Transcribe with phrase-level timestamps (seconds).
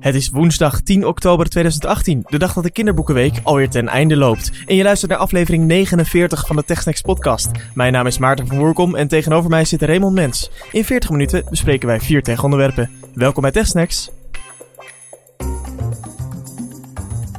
[0.00, 4.52] Het is woensdag 10 oktober 2018, de dag dat de kinderboekenweek alweer ten einde loopt.
[4.66, 7.50] En je luistert naar aflevering 49 van de TechSnacks podcast.
[7.74, 10.50] Mijn naam is Maarten van Woerkom en tegenover mij zit Raymond Mens.
[10.72, 12.90] In 40 minuten bespreken wij vier tegenonderwerpen.
[13.14, 14.10] Welkom bij TechSnacks.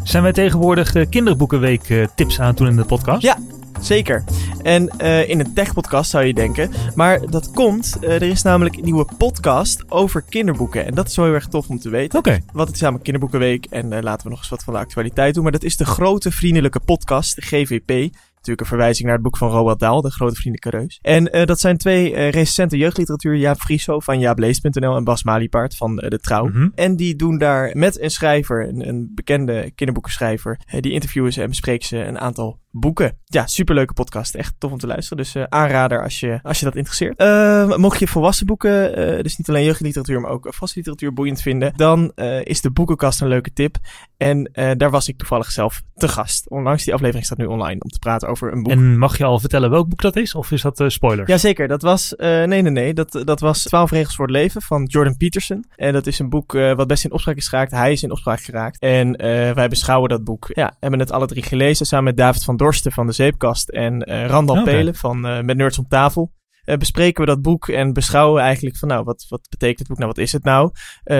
[0.03, 3.21] Zijn wij tegenwoordig uh, kinderboekenweek uh, tips aan het doen in de podcast?
[3.21, 3.37] Ja,
[3.81, 4.23] Zeker.
[4.61, 6.71] En uh, in een tech-podcast zou je denken.
[6.95, 10.85] Maar dat komt, uh, er is namelijk een nieuwe podcast over kinderboeken.
[10.85, 12.19] En dat is wel heel erg tof om te weten.
[12.19, 12.29] Oké.
[12.29, 12.43] Okay.
[12.53, 13.65] Want het is namelijk Kinderboekenweek.
[13.65, 15.43] En uh, laten we nog eens wat van de actualiteit doen.
[15.43, 17.87] Maar dat is de grote vriendelijke podcast, de GVP.
[18.35, 20.99] Natuurlijk een verwijzing naar het boek van Roald Dahl, De Grote Vriendelijke Reus.
[21.01, 23.35] En dat zijn twee recente jeugdliteratuur.
[23.35, 26.45] Jaap Frieso van jaaplees.nl en Bas Maliepaard van De Trouw.
[26.45, 26.71] Mm -hmm.
[26.75, 31.49] En die doen daar met een schrijver, een, een bekende kinderboekenschrijver, die interviewen ze en
[31.49, 33.17] bespreken ze een aantal boeken.
[33.25, 34.35] Ja, superleuke podcast.
[34.35, 35.17] Echt tof om te luisteren.
[35.17, 37.21] Dus uh, aanrader als je, als je dat interesseert.
[37.21, 41.41] Uh, mocht je volwassen boeken, uh, dus niet alleen jeugdliteratuur, maar ook volwassen literatuur boeiend
[41.41, 42.11] vinden, dan
[42.43, 43.77] is de boekenkast een leuke tip.
[44.17, 46.49] En daar was ik toevallig zelf te gast.
[46.49, 48.71] Onlangs die aflevering staat nu online om te praten over een boek.
[48.71, 50.35] En mag je al vertellen welk boek dat is?
[50.35, 51.27] Of is dat spoiler?
[51.27, 51.67] Jazeker.
[51.67, 52.93] Dat was, nee, nee, nee.
[52.93, 55.65] Dat, dat was 12 regels voor het leven van Jordan Peterson.
[55.75, 57.71] En dat is een boek wat best in opspraak is geraakt.
[57.71, 58.79] Hij is in opspraak geraakt.
[58.79, 59.17] En
[59.55, 60.49] wij beschouwen dat boek.
[60.53, 64.09] Ja, hebben het alle drie gelezen samen met David van Dorsten van de Zeepkast en
[64.09, 64.73] uh, Randal okay.
[64.73, 66.31] Pelen van uh, Met Nerds om tafel.
[66.65, 69.87] Uh, bespreken we dat boek en beschouwen we eigenlijk van nou, wat, wat betekent het
[69.87, 70.71] boek nou, wat is het nou?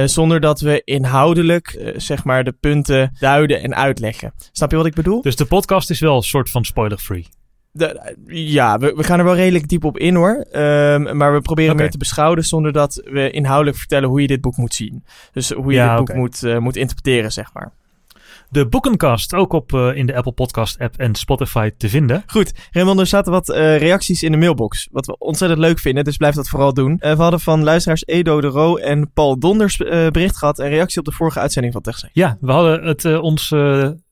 [0.06, 4.34] zonder dat we inhoudelijk zeg maar de punten duiden en uitleggen.
[4.52, 5.22] Snap je wat ik bedoel?
[5.22, 7.28] Dus de podcast is wel een soort van spoiler-free.
[8.26, 10.46] Ja, we, we, gaan er wel redelijk diep op in hoor.
[10.52, 11.84] Um, maar we proberen okay.
[11.84, 15.03] meer te beschouwen zonder dat we inhoudelijk vertellen hoe je dit boek moet zien.
[15.31, 16.22] Dus hoe je ja, dit boek okay.
[16.22, 17.74] moet, moet interpreteren, zeg maar.
[18.52, 22.23] De Boekenkast, ook op uh, in de Apple Podcast app en Spotify te vinden.
[22.28, 24.88] Goed, Raymond, er zaten wat uh, reacties in de mailbox.
[24.91, 26.91] Wat we ontzettend leuk vinden, dus blijf dat vooral doen.
[26.91, 30.59] Uh, we hadden van luisteraars Edo de Roo en Paul Donders bericht gehad.
[30.59, 32.09] Een reactie op de vorige uitzending van TechSec.
[32.14, 33.53] Ja, we hadden het, ons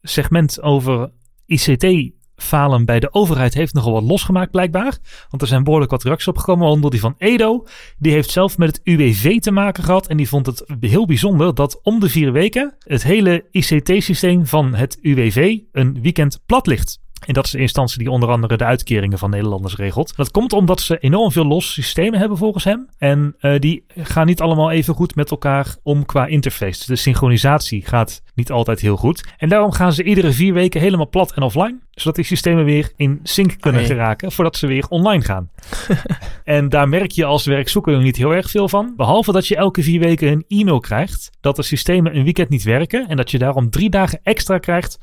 [0.01, 1.11] segment over
[1.45, 4.97] ICT falen bij de overheid heeft nogal wat losgemaakt blijkbaar.
[5.29, 7.65] Want er zijn behoorlijk wat reacties opgekomen, waaronder die van Edo.
[7.97, 11.55] Die heeft zelf met het UWV te maken gehad en die vond het heel bijzonder
[11.55, 16.99] dat om de vier weken het hele ICT-systeem van het UWV een weekend plat ligt.
[17.25, 20.15] En dat is de instantie die onder andere de uitkeringen van Nederlanders regelt.
[20.15, 22.87] Dat komt omdat ze enorm veel losse systemen hebben volgens hem.
[22.97, 26.77] En uh, die gaan niet allemaal even goed met elkaar om qua interface.
[26.77, 29.25] Dus de synchronisatie gaat niet altijd heel goed.
[29.37, 31.77] En daarom gaan ze iedere vier weken helemaal plat en offline.
[31.91, 33.89] Zodat die systemen weer in sync kunnen nee.
[33.89, 35.49] geraken voordat ze weer online gaan.
[36.43, 38.93] en daar merk je als werkzoeker niet heel erg veel van.
[38.97, 42.63] Behalve dat je elke vier weken een e-mail krijgt dat de systemen een weekend niet
[42.63, 43.07] werken.
[43.07, 44.97] En dat je daarom drie dagen extra krijgt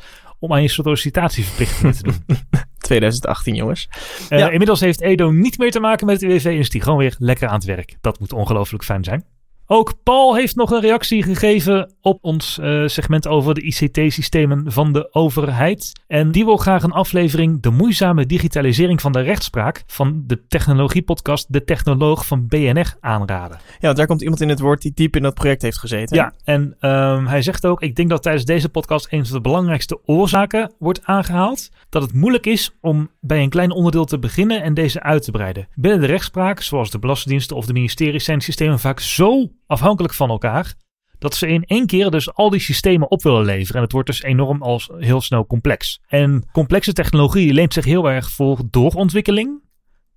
[0.45, 2.23] om aan je sollicitatieverplichtingen te doen.
[2.79, 3.89] 2018, jongens.
[4.31, 4.51] Uh, ja.
[4.51, 7.15] Inmiddels heeft Edo niet meer te maken met het UWV en is die gewoon weer
[7.19, 7.97] lekker aan het werk.
[8.01, 9.25] Dat moet ongelooflijk fijn zijn.
[9.67, 14.93] Ook Paul heeft nog een reactie gegeven op ons uh, segment over de ICT-systemen van
[14.93, 15.93] de overheid.
[16.07, 21.53] En die wil graag een aflevering De moeizame digitalisering van de rechtspraak van de technologiepodcast
[21.53, 23.59] De Technoloog van BNR aanraden.
[23.67, 26.17] Ja, want daar komt iemand in het woord die diep in dat project heeft gezeten.
[26.17, 29.43] Ja, en um, hij zegt ook, ik denk dat tijdens deze podcast een van de
[29.43, 31.71] belangrijkste oorzaken wordt aangehaald.
[31.89, 35.31] Dat het moeilijk is om bij een klein onderdeel te beginnen en deze uit te
[35.31, 35.69] breiden.
[35.75, 40.29] Binnen de rechtspraak, zoals de belastingdiensten of de ministeries, zijn systemen vaak zo afhankelijk van
[40.29, 40.75] elkaar.
[41.19, 43.77] Dat ze in één keer dus al die systemen op willen leveren.
[43.77, 46.01] En het wordt dus enorm als heel snel complex.
[46.07, 49.63] En complexe technologie leent zich heel erg voor doorontwikkeling.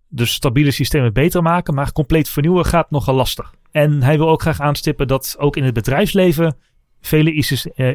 [0.09, 3.53] Dus stabiele systemen beter maken, maar compleet vernieuwen gaat nogal lastig.
[3.71, 6.57] En hij wil ook graag aanstippen dat ook in het bedrijfsleven
[7.01, 7.33] vele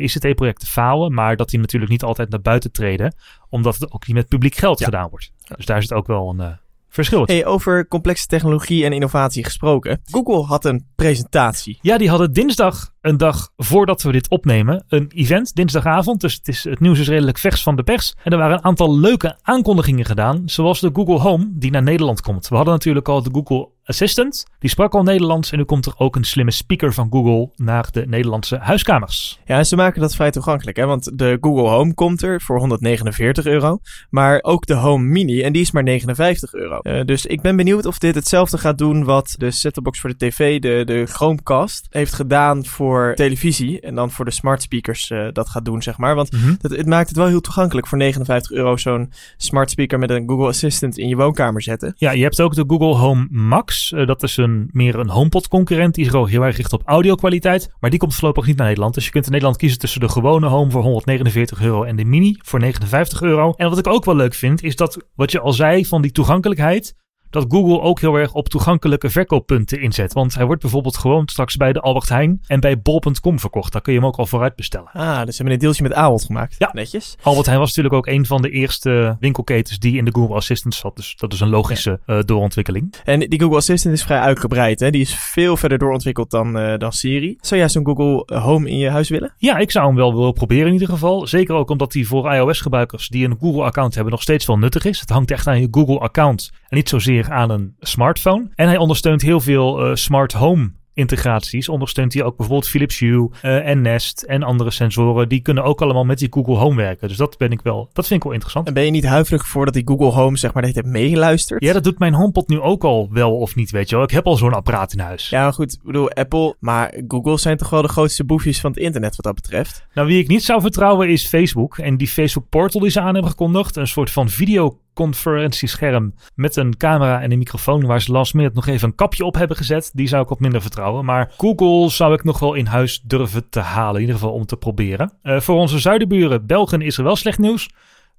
[0.00, 3.14] ICT-projecten falen, maar dat die natuurlijk niet altijd naar buiten treden,
[3.48, 4.84] omdat het ook niet met publiek geld ja.
[4.84, 5.32] gedaan wordt.
[5.56, 6.58] Dus daar zit ook wel een
[6.92, 7.22] uh, verschil.
[7.24, 10.00] Hey, over complexe technologie en innovatie gesproken.
[10.04, 11.78] Google had een presentatie.
[11.80, 16.20] Ja, die hadden dinsdag, een dag voordat we dit opnemen, een event, dinsdagavond.
[16.20, 18.14] Dus het, nieuws is redelijk vers van de pers.
[18.24, 22.20] En er waren een aantal leuke aankondigingen gedaan, zoals de Google Home, die naar Nederland
[22.20, 22.48] komt.
[22.48, 25.50] We hadden natuurlijk al de Google Assistant, die sprak al Nederlands.
[25.50, 29.40] En nu komt er ook een slimme speaker van Google naar de Nederlandse huiskamers.
[29.44, 30.86] Ja, en ze maken dat vrij toegankelijk, hè?
[30.86, 33.78] want de Google Home komt er voor 149 euro.
[34.10, 36.80] Maar ook de Home Mini, en die is maar 59 euro.
[36.82, 40.16] Uh, dus ik ben benieuwd of dit hetzelfde gaat doen wat de set-top-box voor de
[40.16, 43.80] tv, de, de Chromecast, heeft gedaan voor televisie.
[43.80, 46.14] En dan voor de smart speakers uh, dat gaat doen, zeg maar.
[46.14, 46.54] Want Mhm.
[46.60, 50.28] het, het maakt het wel heel toegankelijk voor 59 euro zo'n smart speaker met een
[50.28, 51.94] Google Assistant in je woonkamer zetten.
[51.96, 53.92] Ja, je hebt ook de Google Home Max.
[53.92, 55.94] Uh, dat is een, meer een HomePod concurrent.
[55.94, 57.70] Die is ook heel erg gericht op audio-kwaliteit.
[57.80, 58.94] Maar die komt voorlopig niet naar Nederland.
[58.94, 62.04] Dus je kunt in Nederland kiezen tussen de gewone Home voor 149 euro en de
[62.04, 63.52] Mini voor 59 euro.
[63.56, 66.12] En wat ik ook wel leuk vind, is dat wat je al zei van die
[66.12, 66.94] toegankelijkheid.
[67.32, 70.12] Dat Google ook heel erg op toegankelijke verkooppunten inzet.
[70.12, 73.72] Want hij wordt bijvoorbeeld gewoon straks bij de Albert Heijn en bij bol.com verkocht.
[73.72, 74.90] Daar kun je hem ook al vooruit bestellen.
[74.92, 76.54] Ah, dus ze hebben een deeltje met Ahold gemaakt.
[76.58, 76.70] Ja.
[76.72, 77.16] Netjes.
[77.22, 80.74] Albert Heijn was natuurlijk ook een van de eerste winkelketens die in de Google Assistant
[80.74, 80.96] zat.
[80.96, 82.94] Dus dat is een logische eh, doorontwikkeling.
[83.04, 84.80] En die Google Assistant is vrij uitgebreid.
[84.80, 84.90] Hè?
[84.90, 87.36] Die is veel verder doorontwikkeld dan, eh, dan Siri.
[87.40, 89.34] Zou jij zo'n Google Home in je huis willen?
[89.36, 91.26] Ja, ik zou hem wel willen proberen in ieder geval.
[91.26, 95.00] Zeker ook omdat die voor iOS-gebruikers die een Google-account hebben nog steeds wel nuttig is.
[95.00, 98.50] Het hangt echt aan je Google-account en niet zozeer aan een smartphone.
[98.54, 103.30] En hij ondersteunt heel veel eh, smart home integraties ondersteunt hij ook bijvoorbeeld Philips Hue
[103.42, 105.28] eh, en Nest en andere sensoren.
[105.28, 107.08] Die kunnen ook allemaal met die Google Home werken.
[107.08, 108.66] Dus dat ben ik wel, dat vind ik wel interessant.
[108.66, 111.64] En ben je niet huiverig voor dat die Google Home zeg maar dat heeft meegeluisterd?
[111.64, 114.04] Ja, dat doet mijn HomePod nu ook al wel of niet, weet je wel.
[114.04, 115.28] Ik heb al zo'n apparaat in huis.
[115.28, 115.72] Ja, goed.
[115.72, 119.24] Ik bedoel, Apple, maar Google zijn toch wel de grootste boefjes van het internet wat
[119.24, 119.86] dat betreft.
[119.94, 121.78] Nou, wie ik niet zou vertrouwen is Facebook.
[121.78, 123.76] En die Facebook Portal die ze aan hebben gekondigd.
[123.76, 128.54] Een soort van video conferentiescherm met een camera en een microfoon waar ze last minute
[128.54, 129.90] nog even een kapje op hebben gezet.
[129.94, 131.04] Die zou ik wat minder vertrouwen.
[131.04, 133.94] Maar Google zou ik nog wel in huis durven te halen.
[133.94, 135.12] In ieder geval om te proberen.
[135.22, 137.70] Uh, voor onze zuidenburen, Belgen, is er wel slecht nieuws.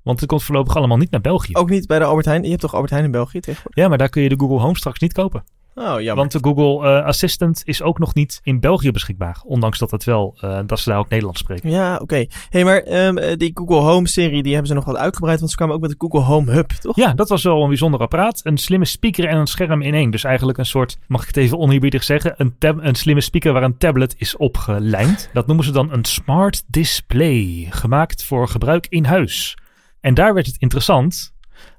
[0.03, 1.55] Want het komt voorlopig allemaal niet naar België.
[1.55, 2.43] Ook niet bij de Albert Heijn?
[2.43, 3.83] Je hebt toch Albert Heijn in België tegenwoordig?
[3.83, 5.43] Ja, maar daar kun je de Google Home straks niet kopen.
[5.75, 6.15] Oh, jammer.
[6.15, 9.41] Want de Google uh, Assistant is ook nog niet in België beschikbaar.
[9.45, 11.69] Ondanks dat het wel, uh, dat ze daar ook Nederlands spreken.
[11.69, 12.03] Ja, oké.
[12.03, 12.29] Okay.
[12.49, 15.39] hey, maar um, die Google Home serie, die hebben ze nog wat uitgebreid.
[15.39, 16.95] Want ze kwamen ook met de Google Home Hub, toch?
[16.95, 18.39] Ja, dat was wel een bijzonder apparaat.
[18.43, 20.11] Een slimme speaker en een scherm in één.
[20.11, 23.63] Dus eigenlijk een soort, mag ik het even oneerbiedig zeggen, een, een slimme speaker waar
[23.63, 25.29] een tablet is opgelijnd.
[25.33, 27.67] Dat noemen ze dan een smart display.
[27.69, 29.57] Gemaakt voor gebruik in huis.
[29.99, 31.33] En daar werd het interessant,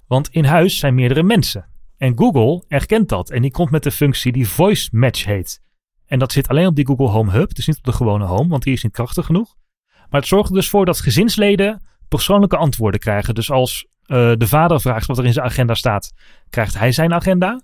[0.06, 1.67] want in huis zijn meerdere mensen.
[2.05, 5.62] En Google erkent dat en die komt met de functie die Voice Match heet.
[6.06, 8.49] En dat zit alleen op die Google Home Hub, dus niet op de gewone Home,
[8.49, 9.56] want die is niet krachtig genoeg.
[10.11, 13.35] Maar het zorgt er dus voor dat gezinsleden persoonlijke antwoorden krijgen.
[13.35, 16.12] Dus als uh, de vader vraagt wat er in zijn agenda staat,
[16.51, 17.62] krijgt hij zijn agenda.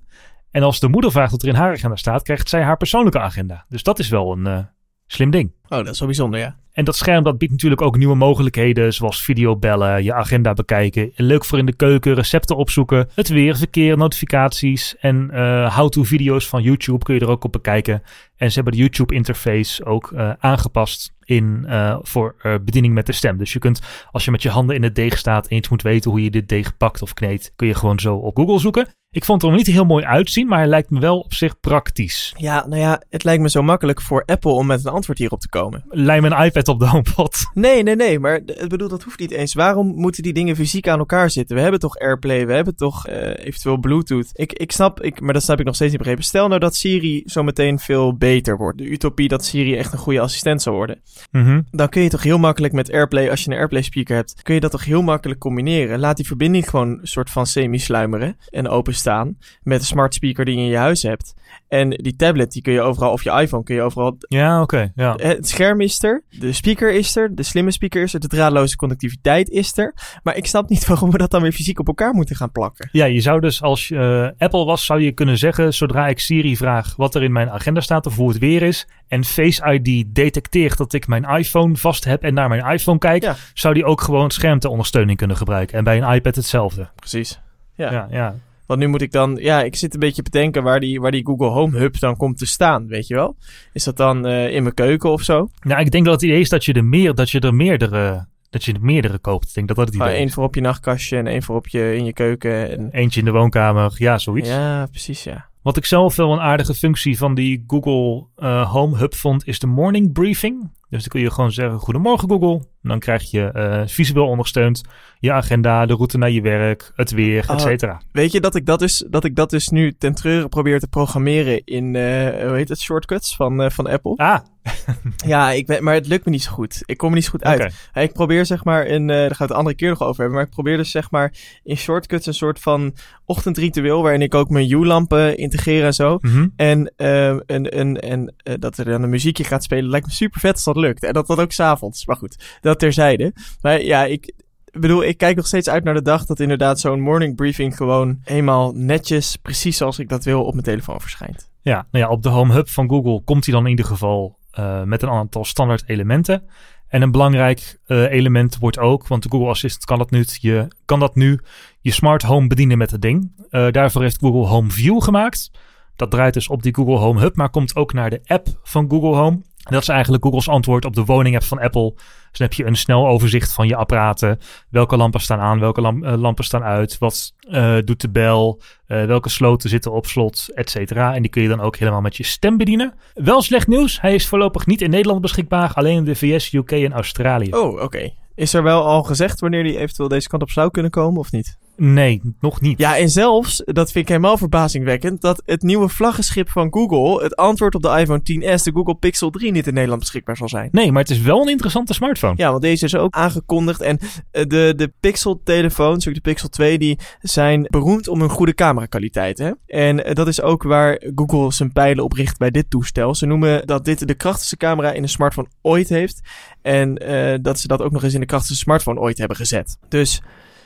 [0.50, 3.20] En als de moeder vraagt wat er in haar agenda staat, krijgt zij haar persoonlijke
[3.20, 3.64] agenda.
[3.68, 4.58] Dus dat is wel een uh,
[5.06, 5.52] slim ding.
[5.62, 6.58] Oh, dat is wel bijzonder, ja.
[6.80, 11.44] En dat scherm dat biedt natuurlijk ook nieuwe mogelijkheden, zoals videobellen, je agenda bekijken, leuk
[11.44, 16.62] voor in de keuken, recepten opzoeken, het weer, verkeer, notificaties en uh, how-to video's van
[16.62, 18.02] YouTube kun je er ook op bekijken.
[18.36, 22.34] En ze hebben de YouTube interface ook uh, aangepast in, uh, voor
[22.64, 23.38] bediening met de stem.
[23.38, 23.80] Dus je kunt,
[24.10, 26.30] als je met je handen in het deeg staat en iets moet weten hoe je
[26.30, 28.99] dit deeg pakt of kneedt, kun je gewoon zo op Google zoeken.
[29.12, 31.60] Ik vond het er niet heel mooi uitzien, maar hij lijkt me wel op zich
[31.60, 32.34] praktisch.
[32.36, 35.40] Ja, nou ja, het lijkt me zo makkelijk voor Apple om met een antwoord hierop
[35.40, 35.84] te komen.
[35.88, 37.38] Lijm een iPad op de HomePod.
[37.54, 39.54] Nee, nee, nee, maar ik bedoel, dat hoeft niet eens.
[39.54, 41.56] Waarom moeten die dingen fysiek aan elkaar zitten?
[41.56, 44.30] We hebben toch AirPlay, we hebben toch uh, eventueel Bluetooth.
[44.32, 46.24] Ik, ik snap, ik, maar dat snap ik nog steeds niet begrepen.
[46.24, 48.78] Stel nou dat Siri zo meteen veel beter wordt.
[48.78, 51.00] De utopie dat Siri echt een goede assistent zou worden.
[51.30, 51.66] Mm -hmm.
[51.70, 54.54] Dan kun je toch heel makkelijk met AirPlay, als je een AirPlay speaker hebt, kun
[54.54, 55.98] je dat toch heel makkelijk combineren.
[55.98, 58.68] Laat die verbinding gewoon een soort van semi-sluimeren en
[59.00, 61.34] openstaan met een smart speaker die je in je huis hebt.
[61.68, 64.16] En die tablet, die kun je overal, of je iPhone kun je overal...
[64.18, 64.62] Ja, oké.
[64.62, 65.14] Okay, ja.
[65.16, 68.76] Het scherm is er, de speaker is er, de slimme speaker is er, de draadloze
[68.76, 69.94] connectiviteit is er.
[70.22, 72.88] Maar ik snap niet waarom we dat dan weer fysiek op elkaar moeten gaan plakken.
[72.92, 76.18] Ja, je zou dus als je uh, Apple was, zou je kunnen zeggen, zodra ik
[76.18, 79.72] Siri vraag wat er in mijn agenda staat of hoe het weer is, en Face
[79.72, 83.36] ID detecteert dat ik mijn iPhone vast heb en naar mijn iPhone kijk, ja.
[83.54, 85.78] zou die ook gewoon schermteondersteuning kunnen gebruiken.
[85.78, 86.88] En bij een iPad hetzelfde.
[86.94, 87.40] Precies.
[87.74, 87.92] Ja.
[87.92, 88.34] ja, ja.
[88.70, 91.10] Want nu moet ik dan, ja, ik zit een beetje te bedenken waar die, waar
[91.10, 93.36] die Google Home Hub dan komt te staan, weet je wel?
[93.72, 95.48] Is dat dan uh, in mijn keuken of zo?
[95.60, 98.26] Nou, ik denk dat het idee is dat je er, meer, dat je er meerdere,
[98.50, 99.48] dat je er meerdere koopt.
[99.48, 100.20] Ik denk dat dat het idee ah, is.
[100.20, 102.70] Eén voor op je nachtkastje en één voor op je, in je keuken.
[102.70, 102.88] En...
[102.90, 104.48] Eentje in de woonkamer, ja, zoiets.
[104.48, 105.48] Ja, precies, ja.
[105.62, 109.58] Wat ik zelf wel een aardige functie van die Google uh, Home Hub vond, is
[109.58, 110.70] de morning briefing.
[110.90, 112.62] Dus dan kun je gewoon zeggen: Goedemorgen Google.
[112.82, 114.82] Dan krijg je uh, visueel ondersteund
[115.20, 118.00] je agenda, de route naar je werk, het weer, Oh, et cetera.
[118.12, 120.88] Weet je dat ik dat, dus, dat ik dat dus nu ten treuren probeer te
[120.88, 122.02] programmeren in, uh,
[122.46, 124.16] hoe heet het, shortcuts van, uh, van Apple?
[124.16, 124.38] Ah,
[125.26, 126.82] ja, ik weet, maar het lukt me niet zo goed.
[126.84, 127.74] Ik kom er niet zo goed uit.
[127.92, 130.16] Hey, Ik probeer zeg maar, in, daar gaan we het de andere keer nog over
[130.16, 131.32] hebben, maar ik probeer dus zeg maar
[131.62, 132.94] in shortcuts een soort van
[133.24, 136.18] ochtendritueel waarin ik ook mijn U-lampen integreer en zo.
[136.20, 136.48] Mhm.
[136.56, 140.54] En, en, en, en dat er dan een muziekje gaat spelen, lijkt me super vet
[140.54, 141.04] als dat lukt.
[141.04, 142.06] En dat dat ook s'avonds.
[142.06, 143.32] Maar goed, dat terzijde.
[143.60, 144.34] Maar ja, ik
[144.72, 148.20] bedoel, ik kijk nog steeds uit naar de dag dat inderdaad zo'n morning briefing gewoon
[148.24, 151.50] eenmaal netjes, precies zoals ik dat wil, op mijn telefoon verschijnt.
[151.62, 154.38] Ja, nou ja, op de Home Hub van Google komt hij dan in ieder geval
[154.58, 156.42] uh, met een aantal standaard elementen.
[156.88, 160.68] En een belangrijk uh, element wordt ook, want de Google Assistant kan dat nu, je
[160.84, 161.40] kan dat nu
[161.80, 163.32] je smart home bedienen met het ding.
[163.50, 165.50] Uh, daarvoor heeft Google Home View gemaakt.
[165.96, 168.90] Dat draait dus op die Google Home Hub, maar komt ook naar de app van
[168.90, 169.40] Google Home.
[169.62, 171.92] Dat is eigenlijk Google's antwoord op de woning-app van Apple.
[171.94, 174.38] Dus dan heb je een snel overzicht van je apparaten.
[174.68, 176.98] Welke lampen staan aan, welke eh, lampen staan uit.
[176.98, 181.14] Wat eh, doet de bel, eh, welke sloten zitten op slot, et cetera.
[181.14, 182.94] En die kun je dan ook helemaal met je stem bedienen.
[183.14, 185.72] Wel slecht nieuws, hij is voorlopig niet in Nederland beschikbaar.
[185.74, 187.50] Alleen in de VS, UK en Australië.
[187.50, 188.10] Oh, oké.
[188.34, 191.32] Is er wel al gezegd wanneer die eventueel deze kant op zou kunnen komen of
[191.32, 191.58] niet?
[191.82, 192.78] Nee, nog niet.
[192.78, 197.36] Ja, en zelfs, dat vind ik helemaal verbazingwekkend, dat het nieuwe vlaggenschip van Google, het
[197.36, 200.68] antwoord op de iPhone 10s, de Google Pixel 3, niet in Nederland beschikbaar zal zijn.
[200.72, 202.34] Nee, maar het is wel een interessante smartphone.
[202.36, 203.80] Ja, want deze is ook aangekondigd.
[203.80, 203.98] En
[204.30, 209.38] eh, de, de Pixel-telefoons, ook de Pixel 2, die zijn beroemd om hun goede camerakwaliteit.
[209.38, 209.50] Hè?
[209.66, 213.14] En eh, dat is ook waar Google zijn pijlen op richt bij dit toestel.
[213.14, 216.20] Ze noemen dat dit de krachtigste camera in een smartphone ooit heeft.
[216.62, 219.78] En eh, dat ze dat ook nog eens in de krachtigste smartphone ooit hebben gezet.
[219.88, 220.22] Dus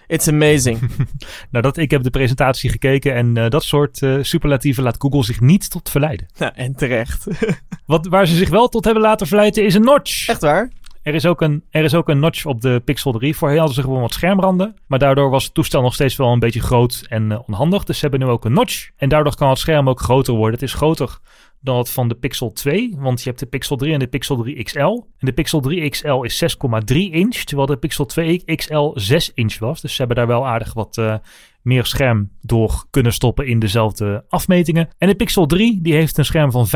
[0.06, 0.78] it's amazing.
[1.50, 5.24] Nou, dat, ik heb de presentatie gekeken en eh, dat soort eh, superlatieven laat Google
[5.24, 6.26] zich niet tot verleiden.
[6.38, 7.26] nou, en terecht.
[7.86, 10.28] Wat, waar ze zich wel tot hebben laten verleiden is een notch.
[10.28, 10.70] Echt waar?
[11.04, 13.36] Er is, ook een, er is ook een notch op de Pixel 3.
[13.36, 14.74] Voorheen hadden ze gewoon wat schermranden.
[14.86, 17.84] Maar daardoor was het toestel nog steeds wel een beetje groot en eh, onhandig.
[17.84, 18.90] Dus ze hebben nu ook een notch.
[18.96, 20.60] En daardoor kan het scherm ook groter worden.
[20.60, 21.18] Het is groter
[21.64, 22.94] dan het van de Pixel 2.
[22.98, 24.78] Want je hebt de Pixel 3 en de Pixel 3 XL.
[24.78, 27.36] En de Pixel 3 XL is 6,3 inch.
[27.36, 29.80] Terwijl de Pixel 2 XL 6 inch was.
[29.80, 31.14] Dus ze hebben daar wel aardig wat eh,
[31.62, 34.88] meer scherm door kunnen stoppen in dezelfde afmetingen.
[34.98, 36.66] En de Pixel 3 die heeft een scherm van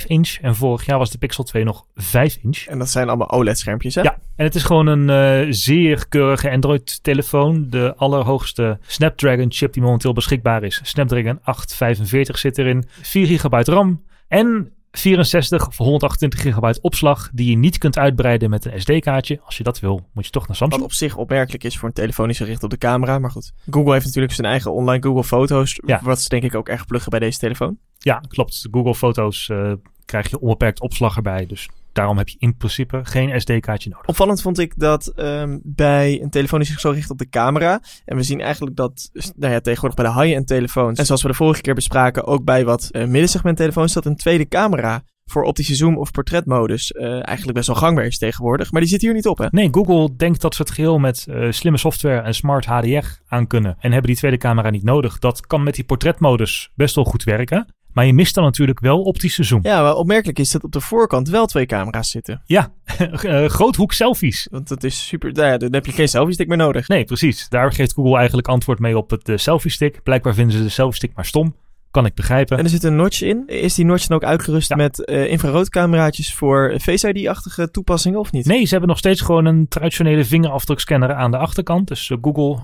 [0.00, 0.38] 5,5 inch.
[0.40, 2.58] En vorig jaar was de Pixel 2 nog 5 inch.
[2.66, 4.02] En dat zijn allemaal OLED-schermpjes, hè?
[4.02, 7.66] Ja, en het is gewoon een eh, zeer keurige Android-telefoon.
[7.70, 10.80] De allerhoogste Snapdragon-chip die momenteel beschikbaar is.
[10.82, 12.84] Snapdragon 845 zit erin.
[13.02, 18.64] 4 gigabyte RAM en 64 of 128 gigabyte opslag die je niet kunt uitbreiden met
[18.64, 19.40] een SD-kaartje.
[19.44, 20.82] Als je dat wil, moet je toch naar Wat Samsung.
[20.82, 23.18] op zich opmerkelijk is voor een telefoon die zich richt op de camera.
[23.18, 25.80] Maar goed, Google heeft natuurlijk zijn eigen online Google Foto's.
[25.86, 26.00] Ja.
[26.02, 27.78] Wat ze denk ik ook erg pluggen bij deze telefoon.
[27.98, 28.68] Ja, klopt.
[28.70, 29.72] Google Foto's eh,
[30.04, 31.46] krijg je onbeperkt opslag erbij.
[31.46, 31.68] Dus
[32.00, 34.06] daarom heb je in principe geen SD-kaartje nodig.
[34.06, 37.80] Opvallend vond ik dat ehm, bij een telefoon die zich zo richt op de camera.
[38.04, 40.98] En we zien eigenlijk dat nou ja, tegenwoordig bij de high-end telefoons.
[40.98, 43.92] En zoals we de vorige keer bespraken, ook bij wat eh, middensegment telefoons.
[43.92, 48.18] Dat een tweede camera voor optische zoom of portretmodus eh, eigenlijk best wel gangbaar is
[48.18, 48.72] tegenwoordig.
[48.72, 49.46] Maar die zit hier niet op, hè?
[49.50, 53.46] Nee, Google denkt dat ze het geheel met eh, slimme software en smart HDR aan
[53.46, 53.76] kunnen.
[53.78, 55.18] En hebben die tweede camera niet nodig.
[55.18, 57.66] Dat kan met die portretmodus best wel goed werken.
[57.92, 59.60] Maar je mist dan natuurlijk wel optische zoom.
[59.62, 62.42] Ja, maar opmerkelijk is dat op de voorkant wel twee camera's zitten.
[62.44, 64.48] Ja, eh, groothoek selfies.
[64.50, 65.32] Want dat is super.
[65.32, 66.88] Nou ja, dan heb je geen selfie stick meer nodig.
[66.88, 67.48] Nee, precies.
[67.48, 70.02] Daar geeft Google eigenlijk antwoord mee op het eh, selfie stick.
[70.02, 71.54] Blijkbaar vinden ze de selfie stick maar stom.
[71.90, 72.58] Kan ik begrijpen.
[72.58, 73.42] En er zit een notch in.
[73.46, 74.76] Is die notch dan ook uitgerust Ja.
[74.76, 78.46] met eh infraroodcameraatjes voor Face ID-achtige toepassingen of niet?
[78.46, 81.88] Nee, ze hebben nog steeds gewoon een traditionele vingerafdrukscanner aan de achterkant.
[81.88, 82.58] Dus Google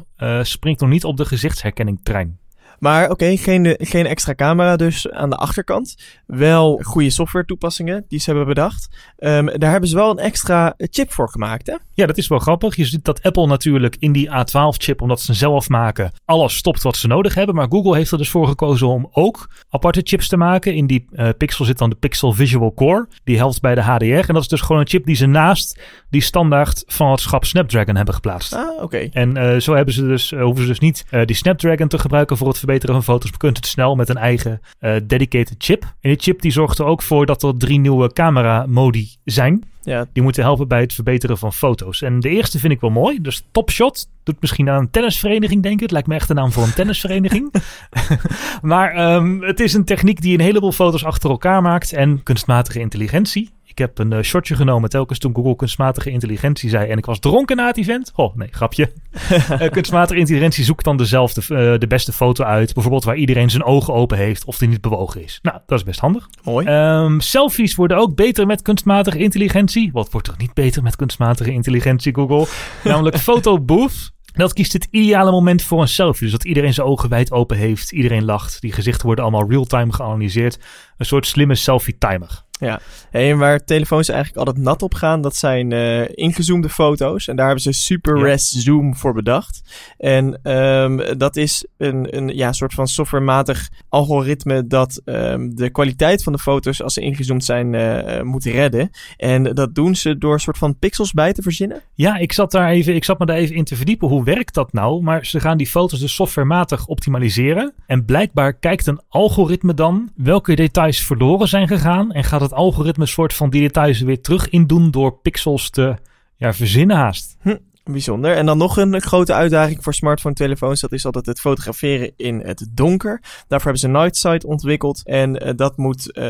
[0.45, 2.39] springt nog niet op de gezichtsherkenningtrein.
[2.79, 5.97] Maar oké, geen, geen extra camera dus aan de achterkant.
[6.27, 8.89] Wel goede software toepassingen die ze hebben bedacht.
[9.17, 11.77] Ehm, daar hebben ze wel een extra chip voor gemaakt, hè?
[11.95, 12.77] Ja, dat is wel grappig.
[12.77, 16.97] Je ziet dat Apple natuurlijk in die A12-chip, omdat ze zelf maken, alles stopt wat
[16.97, 17.55] ze nodig hebben.
[17.55, 20.75] Maar Google heeft er dus voor gekozen om ook aparte chips te maken.
[20.75, 23.09] In die eh, Pixel zit dan de Pixel Visual Core.
[23.25, 24.05] Die helpt bij de HDR.
[24.05, 25.81] En dat is dus gewoon een chip die ze naast
[26.11, 28.55] die standaard van het schap Snapdragon hebben geplaatst.
[28.55, 29.09] Ah, oké.
[29.13, 32.37] En eh, zo hebben ze dus, eh, hoeven ze dus niet die Snapdragon te gebruiken
[32.37, 33.37] voor het verbeteren van foto's.
[33.37, 35.83] Kunnen het snel met een eigen eh, dedicated chip.
[35.83, 39.63] En die chip die zorgt er ook voor dat er drie nieuwe camera modi zijn.
[39.83, 42.03] Ja, Die moeten helpen bij het verbeteren van foto's.
[42.03, 43.21] En de eerste vind ik wel mooi.
[43.21, 45.83] Dus Top Shot doet misschien aan een tennisvereniging denken.
[45.83, 47.55] Het lijkt me echt een naam voor een tennisvereniging.
[48.63, 51.93] maar ehm, het is een techniek die een heleboel foto's achter elkaar maakt.
[51.93, 53.51] En kunstmatige intelligentie.
[53.77, 56.91] Ik heb een eh, shotje genomen telkens toen Google kunstmatige intelligentie zei.
[56.91, 58.13] En ik was dronken na het event.
[58.15, 58.93] Oh, nee, grapje.
[59.49, 62.75] Eh, kunstmatige intelligentie zoekt dan dezelfde, eh, de beste foto uit.
[62.75, 65.39] Bijvoorbeeld waar iedereen zijn ogen open heeft of die niet bewogen is.
[65.43, 66.29] Nou, dat is best handig.
[66.45, 66.67] mooi.
[66.67, 69.91] Ehm, selfies worden ook beter met kunstmatige intelligentie.
[69.93, 72.47] Wat wordt toch niet beter met kunstmatige intelligentie, Google?
[72.91, 74.15] Namelijk Photo Booth.
[74.33, 76.23] Dat kiest het ideale moment voor een selfie.
[76.23, 77.93] Dus dat iedereen zijn ogen wijd open heeft.
[77.93, 78.61] Iedereen lacht.
[78.61, 80.59] Die gezichten worden allemaal real-time geanalyseerd.
[80.97, 82.45] Een soort slimme selfie-timer.
[82.59, 87.29] Hey, en waar telefoons eigenlijk altijd nat op gaan, dat zijn eh, ingezoomde foto's.
[87.29, 88.25] En daar hebben ze super Ja.
[88.25, 89.63] res zoom voor bedacht.
[89.99, 96.23] En ehm, dat is een, een ja, soort van softwarematig algoritme dat ehm, de kwaliteit
[96.23, 98.91] van de foto's als ze ingezoomd zijn eh, moet redden.
[99.17, 101.81] En dat doen ze door een soort van pixels bij te verzinnen.
[101.95, 104.09] Ja, ik zat, daar even, ik zat me daar even in te verdiepen.
[104.09, 105.03] Hoe werkt dat nou?
[105.03, 107.73] Maar ze gaan die foto's dus softwarematig optimaliseren.
[107.87, 112.13] En blijkbaar kijkt een algoritme dan welke details verloren zijn gegaan.
[112.13, 115.71] En gaat het algoritme soort van die details er weer terug in doen door pixels
[115.71, 115.97] te
[116.37, 117.37] ja, verzinnen haast.
[117.85, 118.37] Bijzonder.
[118.37, 120.81] En dan nog een grote uitdaging voor smartphone-telefoons.
[120.81, 123.21] Dat is altijd het fotograferen in het donker.
[123.23, 125.05] Daarvoor hebben ze Night Sight ontwikkeld.
[125.05, 126.25] En uh, dat moet uh,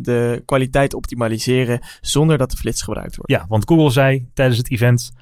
[0.00, 3.30] de kwaliteit optimaliseren zonder dat de flits gebruikt wordt.
[3.30, 5.12] Ja, want Google zei tijdens het event...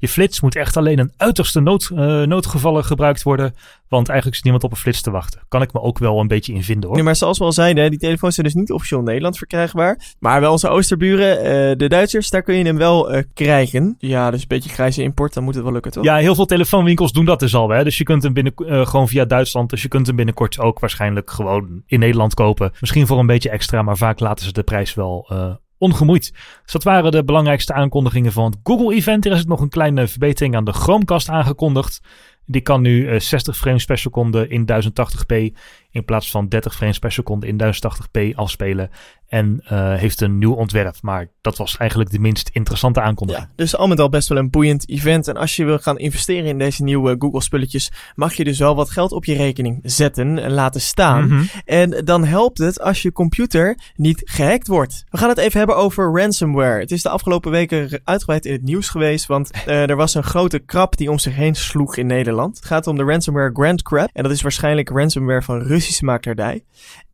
[0.00, 3.54] Je flits moet echt alleen in uiterste nood, uh, noodgevallen gebruikt worden.
[3.88, 5.40] Want eigenlijk is niemand op een flits te wachten.
[5.48, 6.94] Kan ik me ook wel een beetje in vinden hoor.
[6.94, 10.14] Nee, maar zoals we al zeiden, die telefoons zijn dus niet officieel in Nederland verkrijgbaar.
[10.18, 13.94] Maar wel onze oosterburen, uh, de Duitsers, daar kun je hem wel uh, krijgen.
[13.98, 16.04] Ja, dus een beetje grijze import, dan moet het wel lukken toch?
[16.04, 17.68] Ja, heel veel telefoonwinkels doen dat dus al.
[17.68, 17.84] Hè?
[17.84, 18.52] Dus je kunt hem binnen,
[18.86, 19.70] gewoon via Duitsland.
[19.70, 22.72] Dus je kunt hem binnenkort ook waarschijnlijk gewoon in Nederland kopen.
[22.80, 25.32] Misschien voor een beetje extra, maar vaak laten ze de prijs wel
[25.80, 26.32] ongemoeid.
[26.62, 29.26] Dus dat waren de belangrijkste aankondigingen van het Google-event.
[29.26, 32.00] Er is nog een kleine verbetering aan de Chromecast aangekondigd.
[32.46, 35.56] Die kan nu 60 frames per seconde in 1080p
[35.90, 38.90] in plaats van 30 frames per seconde in 1080p afspelen.
[39.30, 40.96] En uh, heeft een nieuw ontwerp.
[41.02, 43.46] Maar dat was eigenlijk de minst interessante aankondiging.
[43.46, 45.28] Ja, dus al met al best wel een boeiend event.
[45.28, 48.74] En als je wil gaan investeren in deze nieuwe Google spulletjes, mag je dus wel
[48.74, 51.24] wat geld op je rekening zetten en laten staan.
[51.24, 51.48] Mm -hmm.
[51.64, 55.04] En dan helpt het als je computer niet gehackt wordt.
[55.08, 56.80] We gaan het even hebben over ransomware.
[56.80, 60.22] Het is de afgelopen weken uitgebreid in het nieuws geweest, want uh, er was een
[60.22, 62.56] grote krab die om zich heen sloeg in Nederland.
[62.56, 64.08] Het gaat om de ransomware Grand Crab.
[64.12, 66.64] En dat is waarschijnlijk ransomware van Russische makelaardij.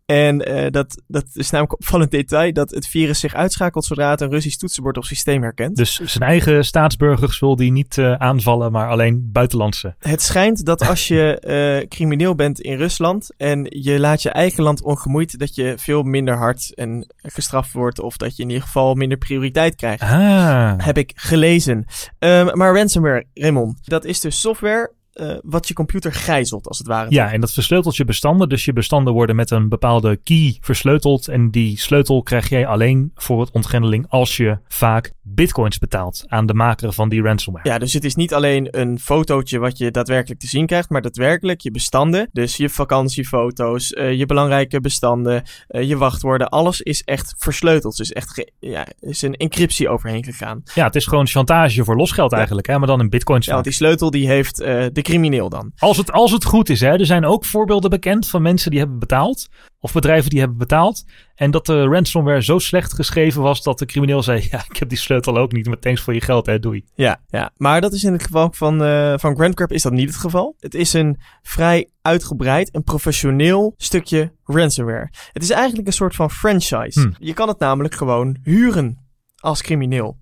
[0.06, 4.20] En uh, dat, dat is namelijk opvallend detail dat het virus zich uitschakelt zodra het
[4.20, 5.76] een Russisch toetsenbord of systeem herkent.
[5.76, 9.94] Dus zijn eigen staatsburgers wil die niet uh, aanvallen, maar alleen buitenlandse.
[9.98, 11.42] Het schijnt dat als je
[11.82, 16.02] uh, crimineel bent in Rusland en je laat je eigen land ongemoeid, dat je veel
[16.02, 20.02] minder hard en gestraft wordt of dat je in ieder geval minder prioriteit krijgt.
[20.02, 20.74] Ah.
[20.76, 21.86] Heb ik gelezen.
[22.18, 26.86] Um, maar ransomware, Raymond, dat is dus software uh, wat je computer gijzelt, als het
[26.86, 27.10] ware.
[27.10, 28.48] Ja, en dat versleutelt je bestanden.
[28.48, 31.28] Dus je bestanden worden met een bepaalde key versleuteld.
[31.28, 36.46] En die sleutel krijg jij alleen voor het ontgrendeling als je vaak bitcoins betaalt aan
[36.46, 37.68] de maker van die ransomware.
[37.68, 41.02] Ja, dus het is niet alleen een fotootje wat je daadwerkelijk te zien krijgt, maar
[41.02, 42.28] daadwerkelijk je bestanden.
[42.32, 46.48] Dus je vakantiefoto's, uh, je belangrijke bestanden, uh, je wachtwoorden.
[46.48, 47.96] Alles is echt versleuteld.
[47.96, 50.62] Dus echt ja, is een encryptie overheen gegaan.
[50.74, 52.36] Ja, het is gewoon chantage voor losgeld ja.
[52.36, 53.46] eigenlijk, hè, maar dan in bitcoins.
[53.46, 55.72] Ja, want die sleutel die heeft de crimineel dan.
[55.76, 56.98] Als het, als het goed is, hè.
[56.98, 59.48] Er zijn ook voorbeelden bekend van mensen die hebben betaald.
[59.80, 61.04] Of bedrijven die hebben betaald.
[61.34, 64.88] En dat de ransomware zo slecht geschreven was dat de crimineel zei: Ja, ik heb
[64.88, 66.84] die sleutel ook niet, maar thanks voor je geld, hè, doei.
[66.94, 67.50] Ja, ja.
[67.56, 70.54] maar dat is in het geval van, uh, van GrandCrab is dat niet het geval.
[70.58, 75.10] Het is een vrij uitgebreid en professioneel stukje ransomware.
[75.32, 77.00] Het is eigenlijk een soort van franchise.
[77.00, 77.10] Hm.
[77.18, 78.98] Je kan het namelijk gewoon huren
[79.36, 80.18] als crimineel.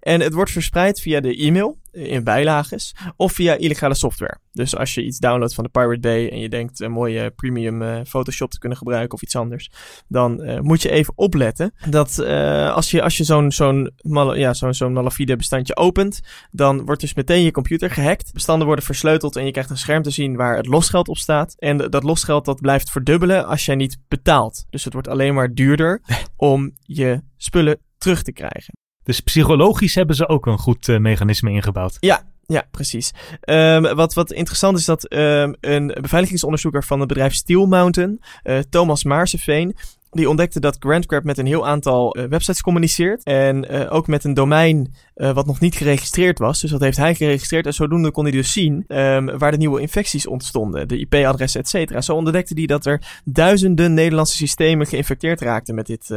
[0.00, 4.38] En het wordt verspreid via de e-mail in bijlages of via illegale software.
[4.52, 7.82] Dus als je iets downloadt van de Pirate Bay en je denkt een mooie premium
[7.82, 9.70] uh, Photoshop te kunnen gebruiken of iets anders,
[10.08, 13.92] dan uh, moet je even opletten dat uh, als je, als je zo'n zo'n
[14.34, 18.32] ja, zo'n zo'n malafide bestandje opent, dan wordt dus meteen je computer gehackt.
[18.32, 21.54] Bestanden worden versleuteld en je krijgt een scherm te zien waar het losgeld op staat.
[21.58, 24.64] En dat losgeld dat blijft verdubbelen als jij niet betaalt.
[24.70, 26.02] Dus het wordt alleen maar duurder
[26.36, 28.74] om je spullen terug te krijgen.
[29.08, 31.96] Dus psychologisch hebben ze ook een goed uh, mechanisme ingebouwd.
[32.00, 33.12] Ja, ja, precies.
[33.44, 38.58] Um, wat, wat interessant is dat um, een beveiligingsonderzoeker van het bedrijf Steel Mountain, uh,
[38.58, 39.76] Thomas Maarseveen,
[40.10, 43.22] die ontdekte dat GrandCrab met een heel aantal uh, websites communiceert.
[43.22, 46.60] En uh, ook met een domein uh, wat nog niet geregistreerd was.
[46.60, 47.66] Dus dat heeft hij geregistreerd.
[47.66, 50.88] En zodoende kon hij dus zien um, waar de nieuwe infecties ontstonden.
[50.88, 52.00] De IP-adressen, et cetera.
[52.00, 56.10] Zo ontdekte hij dat er duizenden Nederlandse systemen geïnfecteerd raakten met dit.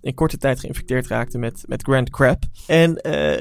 [0.00, 2.42] in korte tijd geïnfecteerd raakten met, met GrandCrab.
[2.66, 2.98] En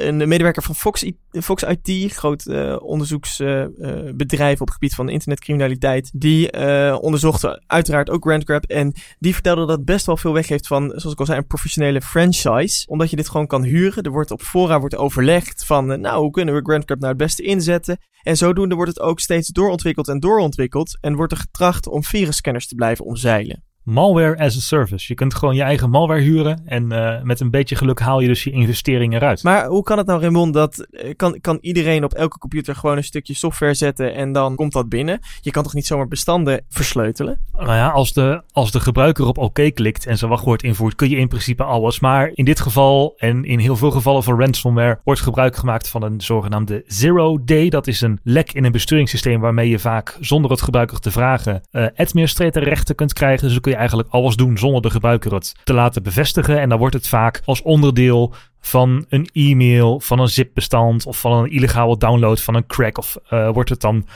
[0.07, 2.47] een medewerker van Fox, Fox IT, groot
[2.81, 6.09] onderzoeksbedrijf op het gebied van internetcriminaliteit.
[6.13, 6.53] Die
[6.99, 8.63] onderzocht uiteraard ook GrandCrab.
[8.63, 12.88] En die vertelde dat wel veel weggeeft van, zoals ik al zei, een professionele franchise.
[12.88, 14.03] Omdat je dit gewoon kan huren.
[14.03, 17.43] Er wordt op voorraad wordt overlegd van, nou, hoe kunnen we GrandCrab nou het beste
[17.43, 17.97] inzetten?
[18.21, 20.97] En zodoende wordt het ook steeds doorontwikkeld en doorontwikkeld.
[21.01, 23.63] En wordt er getracht om virusscanners te blijven omzeilen.
[23.86, 25.06] Malware as a service.
[25.08, 28.28] Je kunt gewoon je eigen malware huren en uh, met een beetje geluk haal je
[28.28, 29.43] dus je investering eruit.
[29.43, 33.04] Maar hoe kan het nou, Raymond, dat kan, kan iedereen op elke computer gewoon een
[33.04, 35.19] stukje software zetten en dan komt dat binnen?
[35.41, 37.39] Je kan toch niet zomaar bestanden versleutelen?
[37.52, 41.10] Nou ja, als de, als de gebruiker op oké klikt en zijn wachtwoord invoert, kun
[41.10, 42.00] je in principe alles.
[42.00, 46.04] Maar in dit geval en in heel veel gevallen van ransomware wordt gebruik gemaakt van
[46.04, 47.69] een zogenaamde zero day.
[47.69, 51.62] Dat is een lek in een besturingssysteem waarmee je vaak zonder het gebruiker te vragen
[51.71, 53.48] uh, administratorrechten kunt krijgen.
[53.48, 56.59] Dus kun je eigenlijk alles doen zonder de gebruiker het te laten bevestigen.
[56.59, 61.31] En dan wordt het vaak als onderdeel van een e-mail, van een zip-bestand of van
[61.31, 62.97] een illegale download van een crack.
[62.97, 64.07] Of uh, wordt het dan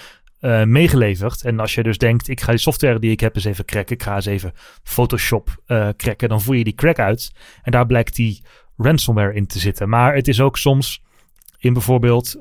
[0.41, 1.43] uh, meegeleverd.
[1.43, 3.95] En als je dus denkt, ik ga die software die ik heb eens even cracken.
[3.95, 6.29] Ik ga eens even Photoshop uh, cracken.
[6.29, 7.31] Dan voer je die crack uit.
[7.63, 8.41] En daar blijkt die
[8.77, 9.89] ransomware in te zitten.
[9.89, 11.01] Maar het is ook soms
[11.57, 12.37] in bijvoorbeeld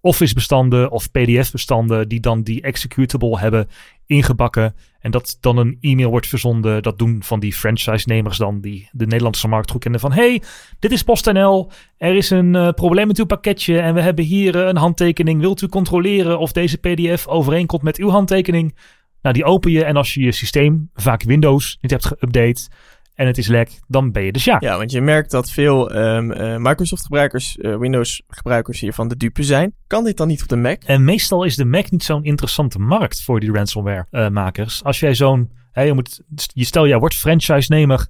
[0.00, 3.68] Office-bestanden of PDF-bestanden die dan die executable hebben
[4.06, 4.74] ingebakken.
[5.00, 6.82] En dat dan een e-mail wordt verzonden.
[6.82, 10.12] Dat doen van die franchise-nemers dan die de Nederlandse markt goed kennen van...
[10.12, 10.42] hey,
[10.78, 11.70] dit is PostNL.
[11.96, 15.40] Er is een uh, probleem met uw pakketje en we hebben hier uh, een handtekening.
[15.40, 18.76] Wilt u controleren of deze pdf overeenkomt met uw handtekening?
[19.22, 22.68] Nou, die open je en als je je systeem, vaak Windows, niet hebt geüpdate
[23.18, 24.56] en het is lek, dan ben je dus ja.
[24.60, 29.74] Ja, want je merkt dat veel um, uh, Microsoft-gebruikers, uh, Windows-gebruikers hiervan de dupe zijn.
[29.86, 30.82] Kan dit dan niet op de Mac?
[30.82, 34.84] En meestal is de Mac niet zo'n interessante markt voor die ransomware-makers.
[34.84, 36.20] Als jij zo'n, je, moet,
[36.52, 38.08] je stel jij wordt franchise-nemer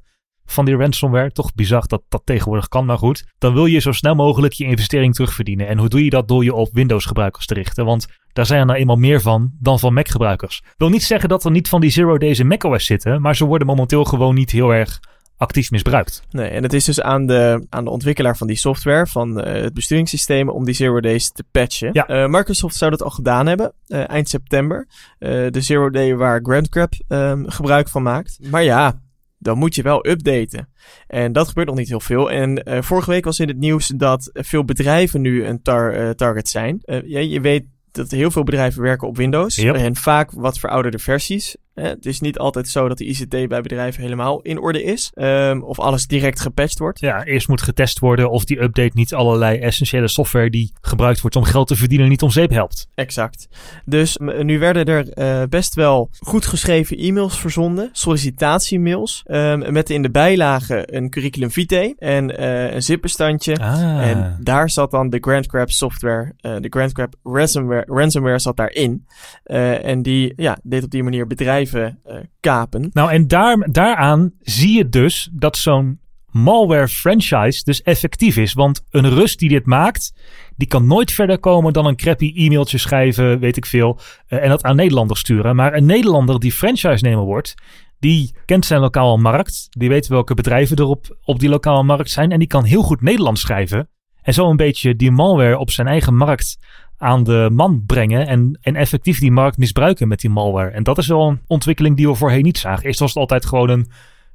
[0.50, 1.32] van die ransomware.
[1.32, 3.24] Toch bizar dat dat tegenwoordig kan, maar goed.
[3.38, 5.68] Dan wil je zo snel mogelijk je investering terugverdienen.
[5.68, 6.28] En hoe doe je dat?
[6.28, 7.84] Door je op Windows-gebruikers te richten.
[7.84, 10.62] Want daar zijn er nou eenmaal meer van dan van Mac-gebruikers.
[10.76, 13.44] Wil niet zeggen dat er niet van die zero days in macOS zitten, maar ze
[13.44, 15.00] worden momenteel gewoon niet heel erg
[15.36, 16.22] actief misbruikt.
[16.30, 19.62] Nee, en het is dus aan de, aan de ontwikkelaar van die software, van uh,
[19.62, 21.90] het besturingssysteem, om die zero days te patchen.
[21.92, 22.10] Ja.
[22.10, 24.88] Uh, Microsoft zou dat al gedaan hebben, uh, eind september.
[25.18, 28.38] de zero day waar GrandCrab um, gebruik van maakt.
[28.50, 29.00] Maar ja,
[29.38, 30.68] dan moet je wel updaten.
[31.06, 32.30] En dat gebeurt nog niet heel veel.
[32.30, 36.10] En uh, vorige week was in het nieuws dat veel bedrijven nu een tar uh,
[36.10, 36.82] target zijn.
[36.84, 39.56] Uh, ja, je weet dat heel veel bedrijven werken op Windows.
[39.56, 39.74] Yep.
[39.74, 41.56] En vaak wat verouderde versies.
[41.78, 45.12] Het is niet altijd zo dat de ICT bij bedrijven helemaal in orde is.
[45.14, 47.00] Um, of alles direct gepatcht wordt.
[47.00, 51.36] Ja, eerst moet getest worden of die update niet allerlei essentiële software die gebruikt wordt
[51.36, 52.88] om geld te verdienen niet om zeep helpt.
[52.94, 53.48] Exact.
[53.84, 57.88] Dus nu werden er uh, best wel goed geschreven e-mails verzonden.
[57.92, 59.22] Sollicitatiemails.
[59.26, 63.56] Um, met in de bijlage een curriculum vitae en uh, een zipbestandje.
[63.56, 64.08] Ah.
[64.08, 69.06] En daar zat dan de GrandCrab software, uh, de GrandCrab ransomware, ransomware zat daarin.
[69.44, 72.90] en die ja, deed op die manier bedrijven uh, kapen.
[72.92, 76.00] Nou, en daar, daaraan zie je dus dat zo'n
[76.30, 78.52] malware franchise dus effectief is.
[78.52, 80.12] Want een Rust die dit maakt,
[80.56, 84.48] die kan nooit verder komen dan een crappy e-mailtje schrijven, weet ik veel, uh, en
[84.48, 85.56] dat aan Nederlanders sturen.
[85.56, 87.54] Maar een Nederlander die franchise-nemer wordt,
[87.98, 92.10] die kent zijn lokale markt, die weet welke bedrijven er op, op die lokale markt
[92.10, 93.88] zijn en die kan heel goed Nederlands schrijven.
[94.22, 96.58] En zo een beetje die malware op zijn eigen markt
[96.98, 100.70] aan de man brengen en, en effectief die markt misbruiken met die malware.
[100.70, 102.84] En dat is wel een ontwikkeling die we voorheen niet zagen.
[102.84, 103.90] Eerst was het altijd gewoon een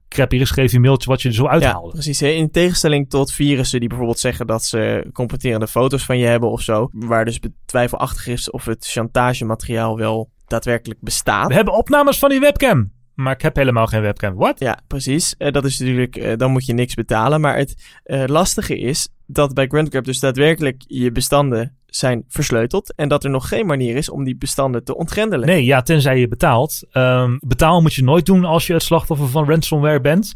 [0.07, 1.87] crappy geschreven mailtje wat je er zo uithaalde.
[1.87, 2.21] Ja, precies.
[2.21, 6.61] In tegenstelling tot virussen die bijvoorbeeld zeggen dat ze compromitterende foto's van je hebben of
[6.61, 11.47] zo, waar dus twijfelachtig is of het chantagemateriaal wel daadwerkelijk bestaat.
[11.47, 12.91] We hebben opnames van die webcam.
[13.13, 14.35] Maar ik heb helemaal geen webcam.
[14.35, 14.59] Wat?
[14.59, 15.35] Ja, precies.
[15.37, 17.41] Uh, dat is natuurlijk, uh, dan moet je niks betalen.
[17.41, 22.95] Maar het uh, lastige is dat bij GrandCrab dus daadwerkelijk je bestanden zijn versleuteld.
[22.95, 25.47] En dat er nog geen manier is om die bestanden te ontgrendelen.
[25.47, 26.87] Nee, ja, tenzij je betaalt.
[26.93, 30.33] Um, betaal moet je nooit doen als je het slachtoffer van ransomware bent.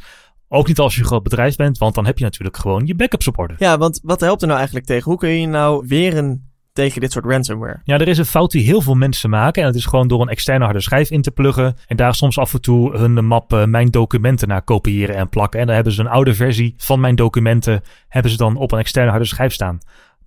[0.48, 2.96] Ook niet als je een groot bedrijf bent, want dan heb je natuurlijk gewoon je
[2.96, 3.56] backups op orde.
[3.58, 5.12] Ja, want wat helpt er nou eigenlijk tegen?
[5.12, 7.80] Hoe kun je nou weer een tegen dit soort ransomware.
[7.84, 9.62] Ja, er is een fout die heel veel mensen maken.
[9.62, 11.76] En dat is gewoon door een externe harde schijf in te pluggen.
[11.86, 15.60] En daar soms af en toe hun map uh, mijn documenten naar kopiëren en plakken.
[15.60, 17.82] En dan hebben ze een oude versie van mijn documenten.
[18.08, 19.78] Hebben ze dan op een externe harde schijf staan.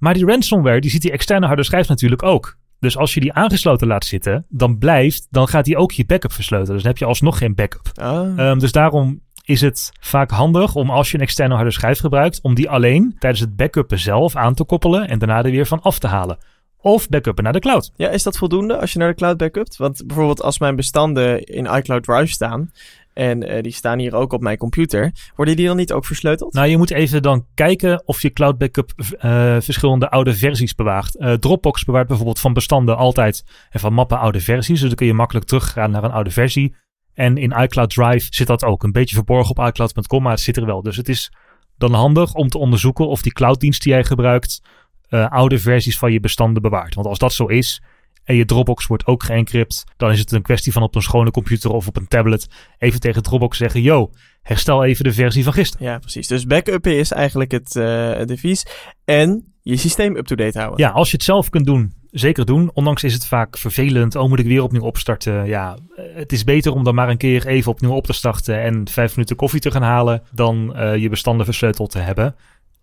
[0.01, 2.59] Maar die ransomware, die ziet die externe harde schijf natuurlijk ook.
[2.79, 6.33] Dus als je die aangesloten laat zitten, dan blijft, dan gaat die ook je backup
[6.33, 6.75] versleutelen.
[6.75, 7.91] Dus dan heb je alsnog geen backup.
[8.03, 8.39] Oh.
[8.39, 12.41] Um, dus daarom is het vaak handig om als je een externe harde schijf gebruikt,
[12.43, 15.81] om die alleen tijdens het backuppen zelf aan te koppelen en daarna er weer van
[15.83, 16.39] af te halen.
[16.83, 17.93] Of backuppen naar de cloud.
[17.97, 19.77] Ja, is dat voldoende als je naar de cloud backupt?
[19.77, 22.71] Want bijvoorbeeld als mijn bestanden in iCloud Drive staan,
[23.13, 25.13] en uh, die staan hier ook op mijn computer.
[25.37, 26.53] Worden die dan niet ook versleuteld?
[26.53, 29.13] Nou, je moet even dan kijken of je cloud backup uh,
[29.61, 31.17] verschillende oude versies bewaart.
[31.17, 34.79] Uh, Dropbox bewaart bijvoorbeeld van bestanden altijd en van mappen oude versies.
[34.81, 36.75] Dus dan kun je makkelijk teruggaan naar een oude versie.
[37.15, 38.83] En in iCloud Drive zit dat ook.
[38.83, 40.83] Een beetje verborgen op iCloud.com, maar het zit er wel.
[40.83, 41.33] Dus het is
[41.79, 44.63] dan handig om te onderzoeken of die clouddienst die jij gebruikt
[45.11, 46.95] oude versies van je bestanden bewaart.
[46.95, 47.83] Want als dat zo is,
[48.31, 51.31] en je Dropbox wordt ook geëncrypt, dan is het een kwestie van op een schone
[51.31, 54.11] computer of op een tablet even tegen Dropbox zeggen: Yo,
[54.43, 55.87] herstel even de versie van gisteren.
[55.87, 56.27] Ja, precies.
[56.27, 58.67] Dus backuppen is eigenlijk het uh, devies.
[59.05, 60.81] En je systeem up-to-date houden.
[60.81, 62.71] Ja, als je het zelf kunt doen, zeker doen.
[62.75, 64.15] Ondanks is het vaak vervelend.
[64.15, 65.47] Oh, moet ik weer opnieuw opstarten?
[65.47, 68.89] Ja, het is beter om dan maar een keer even opnieuw op te starten en
[68.89, 72.35] vijf minuten koffie te gaan halen dan uh, je bestanden versleuteld te hebben.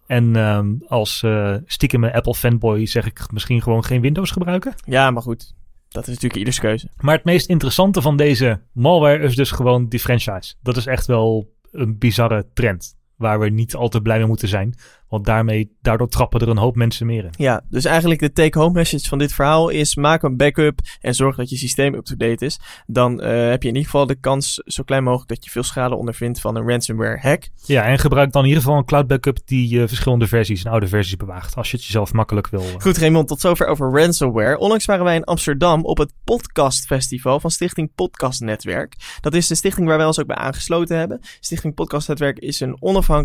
[0.08, 4.74] En um, als uh, stiekem Apple fanboy zeg ik misschien gewoon geen Windows gebruiken.
[4.86, 5.56] Ja, maar goed.
[5.88, 6.90] Dat is natuurlijk ieders keuze.
[6.98, 10.54] Maar het meest interessante van deze malware is dus gewoon die franchise.
[10.62, 12.96] Dat is echt wel een bizarre trend.
[13.16, 14.76] Waar we niet al te blij mee moeten zijn.
[15.10, 17.34] Want daarmee, daardoor trappen er een hoop mensen meer in.
[17.38, 21.36] Ja, dus eigenlijk de take-home message van dit verhaal is: maak een backup en zorg
[21.36, 22.60] dat je systeem up-to-date is.
[22.86, 25.64] Dan uh, heb je in ieder geval de kans zo klein mogelijk dat je veel
[25.64, 27.50] schade ondervindt van een ransomware hack.
[27.66, 30.72] Ja, en gebruik dan in ieder geval een cloud backup die uh, verschillende versies en
[30.72, 31.56] oude versies bewaagt.
[31.56, 32.64] Als je het jezelf makkelijk wil.
[32.80, 34.58] Goed, Raymond, tot zover over ransomware.
[34.58, 38.96] Onlangs waren wij in Amsterdam op het Podcast Festival van Stichting Podcast Netwerk.
[39.22, 41.20] Dat is de stichting waar wij ons ook bij aangesloten hebben.
[41.40, 42.78] Stichting Podcast Netwerk is een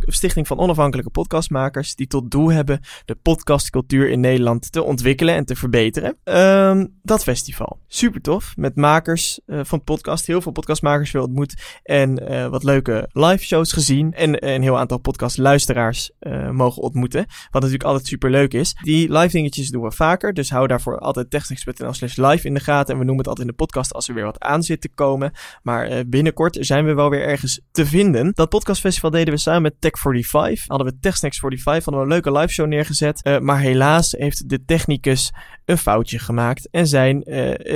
[0.06, 5.44] stichting van onafhankelijke podcastmakers die tot doel hebben de podcastcultuur in Nederland te ontwikkelen en
[5.44, 6.16] te verbeteren.
[6.24, 7.80] Um, dat festival.
[7.86, 8.56] Super tof.
[8.56, 10.26] Met makers uh, van podcast.
[10.26, 11.80] Heel veel podcastmakers weer ontmoet.
[11.82, 14.12] En uh, wat leuke live shows gezien.
[14.12, 17.26] En een heel aantal podcastluisteraars uh, mogen ontmoeten.
[17.50, 18.76] Wat natuurlijk altijd super leuk is.
[18.82, 20.34] Die live dingetjes doen we vaker.
[20.34, 22.92] Dus hou daarvoor altijd technics.nl slash live in de gaten.
[22.92, 24.88] En we noemen het altijd in de podcast als er weer wat aan zit te
[24.88, 25.32] komen.
[25.62, 28.32] Maar binnenkort zijn we wel weer ergens te vinden.
[28.34, 30.66] Dat podcastfestival deden we samen met Tech45.
[30.66, 31.61] Hadden we TechSnacks45.
[31.64, 33.38] Hadden we een leuke live show neergezet.
[33.40, 35.32] maar helaas heeft de technicus
[35.64, 36.68] een foutje gemaakt.
[36.70, 37.22] En zijn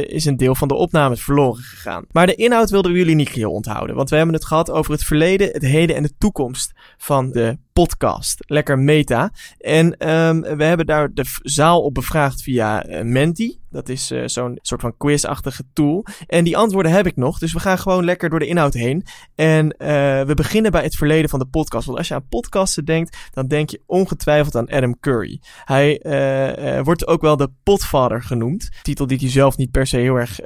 [0.09, 2.05] is een deel van de opnames verloren gegaan.
[2.11, 3.97] Maar de inhoud wilden we jullie niet geheel onthouden.
[3.97, 7.59] Want we hebben het gehad over het verleden, het heden en de toekomst van de
[7.83, 8.45] podcast.
[8.47, 9.31] Lekker meta.
[9.59, 13.59] En um, we hebben daar de zaal op bevraagd via uh, Menti.
[13.71, 16.05] Dat is uh, zo'n soort van quizachtige tool.
[16.27, 17.39] En die antwoorden heb ik nog.
[17.39, 19.05] Dus we gaan gewoon lekker door de inhoud heen.
[19.35, 19.89] En uh,
[20.23, 21.87] we beginnen bij het verleden van de podcast.
[21.87, 25.41] Want als je aan podcasten denkt, dan denk je ongetwijfeld aan Adam Curry.
[25.65, 26.01] Hij
[26.85, 28.69] wordt ook wel de potvader genoemd.
[28.83, 30.39] Titel die hij zelf niet per se heel erg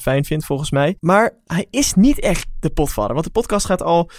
[0.00, 0.96] fijn vindt, volgens mij.
[1.00, 3.12] Maar hij is niet echt de potvader.
[3.12, 4.10] Want de podcast gaat al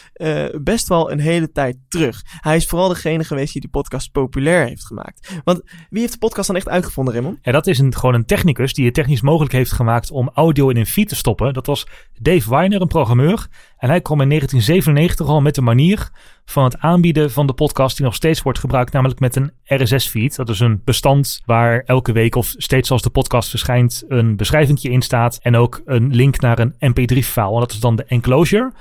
[0.62, 2.21] best wel een hele tijd terug.
[2.26, 5.41] Hij is vooral degene geweest die de podcast populair heeft gemaakt.
[5.43, 7.38] Want wie heeft de podcast dan echt uitgevonden, Raymond?
[7.41, 10.69] Ja, dat is een, gewoon een technicus die het technisch mogelijk heeft gemaakt om audio
[10.69, 11.54] in een feed te stoppen.
[11.54, 11.88] Dat was
[12.21, 13.47] Dave Weiner, een programmeur.
[13.78, 16.12] En hij kwam in 1997 al met de manier
[16.45, 20.36] van het aanbieden van de podcast die nog steeds wordt gebruikt, namelijk met een RSS-feed.
[20.36, 24.82] Dat is een bestand waar elke week of steeds als de podcast verschijnt een beschrijving
[24.82, 27.54] in staat en ook een link naar een mp3-file.
[27.54, 28.06] En dat is dan de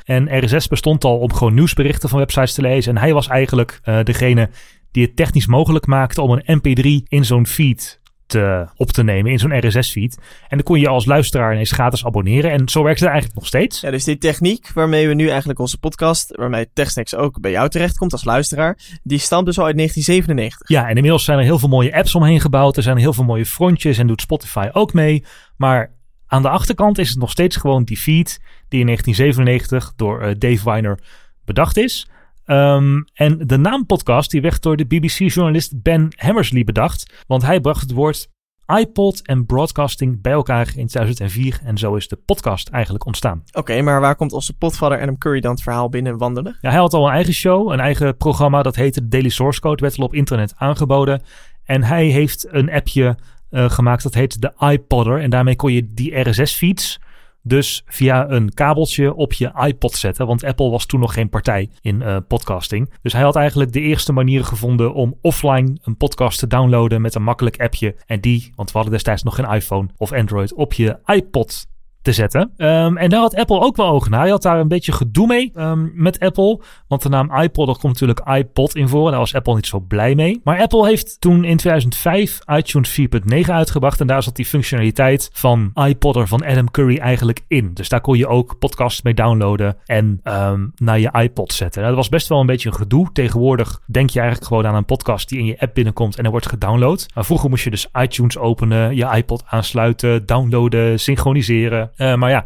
[0.05, 2.95] En RSS bestond al om gewoon nieuwsberichten van websites te lezen.
[2.97, 4.51] En hij was eigenlijk uh, degene
[4.91, 9.33] die het technisch mogelijk maakte om een mp3 in zo'n feed te, op te nemen
[9.33, 10.19] in zo'n RSS-feed.
[10.49, 12.51] En dan kon je als luisteraar ineens gratis abonneren.
[12.51, 13.81] En zo werkt het eigenlijk nog steeds.
[13.81, 17.69] Ja, dus die techniek waarmee we nu eigenlijk onze podcast, waarmee TechSnacks ook bij jou
[17.69, 20.69] terechtkomt als luisteraar, die stamt dus al uit 1997.
[20.69, 22.77] Ja, en inmiddels zijn er heel veel mooie apps omheen gebouwd.
[22.77, 25.25] Er zijn heel veel mooie frontjes en doet Spotify ook mee.
[25.57, 25.95] Maar
[26.27, 28.41] aan de achterkant is het nog steeds gewoon die feed
[28.77, 30.99] die in 1997 door uh, Dave Weiner
[31.45, 32.09] bedacht is.
[32.47, 37.25] Um, en de naam podcast die werd door de BBC-journalist Ben Hammersley bedacht.
[37.27, 38.29] Want hij bracht het woord
[38.67, 41.61] iPod en broadcasting bij elkaar in 2004.
[41.65, 43.43] En zo is de podcast eigenlijk ontstaan.
[43.53, 46.59] Oké, maar waar komt onze potvader Adam Curry dan het verhaal binnen wandelen?
[46.61, 48.63] Ja, hij had al een eigen show, een eigen programma.
[48.63, 51.23] Dat heette Daily Source Code, werd al op internet aangeboden.
[51.65, 53.17] En hij heeft een appje
[53.51, 55.21] uh, gemaakt dat heet de iPodder.
[55.21, 57.01] En daarmee kon je die RSS-feeds
[57.47, 60.27] dus via een kabeltje op je iPod zetten.
[60.27, 62.91] Want Apple was toen nog geen partij in uh, podcasting.
[63.03, 67.15] Dus hij had eigenlijk de eerste manier gevonden om offline een podcast te downloaden met
[67.15, 67.97] een makkelijk appje.
[68.07, 71.67] En die, want we hadden destijds nog geen iPhone of Android, op je iPod
[72.07, 72.53] te zetten.
[72.57, 74.21] Um, en daar had Apple ook wel ogen naar.
[74.21, 76.61] Hij had daar een beetje gedoe mee um, met Apple.
[76.89, 79.05] Want de naam iPod, daar komt natuurlijk iPod in voor.
[79.05, 80.41] En daar was Apple niet zo blij mee.
[80.45, 84.01] Maar Apple heeft toen in 2005 iTunes 4.9 uitgebracht.
[84.01, 87.71] En daar zat die functionaliteit van iPodder van Adam Curry eigenlijk in.
[87.75, 91.83] Dus daar kon je ook podcasts mee downloaden en um, naar je iPod zetten.
[91.83, 93.09] Nou, dat was best wel een beetje een gedoe.
[93.13, 96.31] Tegenwoordig denk je eigenlijk gewoon aan een podcast die in je app binnenkomt en er
[96.31, 97.07] wordt gedownload.
[97.15, 101.91] Maar vroeger moest je dus iTunes openen, je iPod aansluiten, downloaden, synchroniseren.
[101.97, 102.45] Uh, maar ja,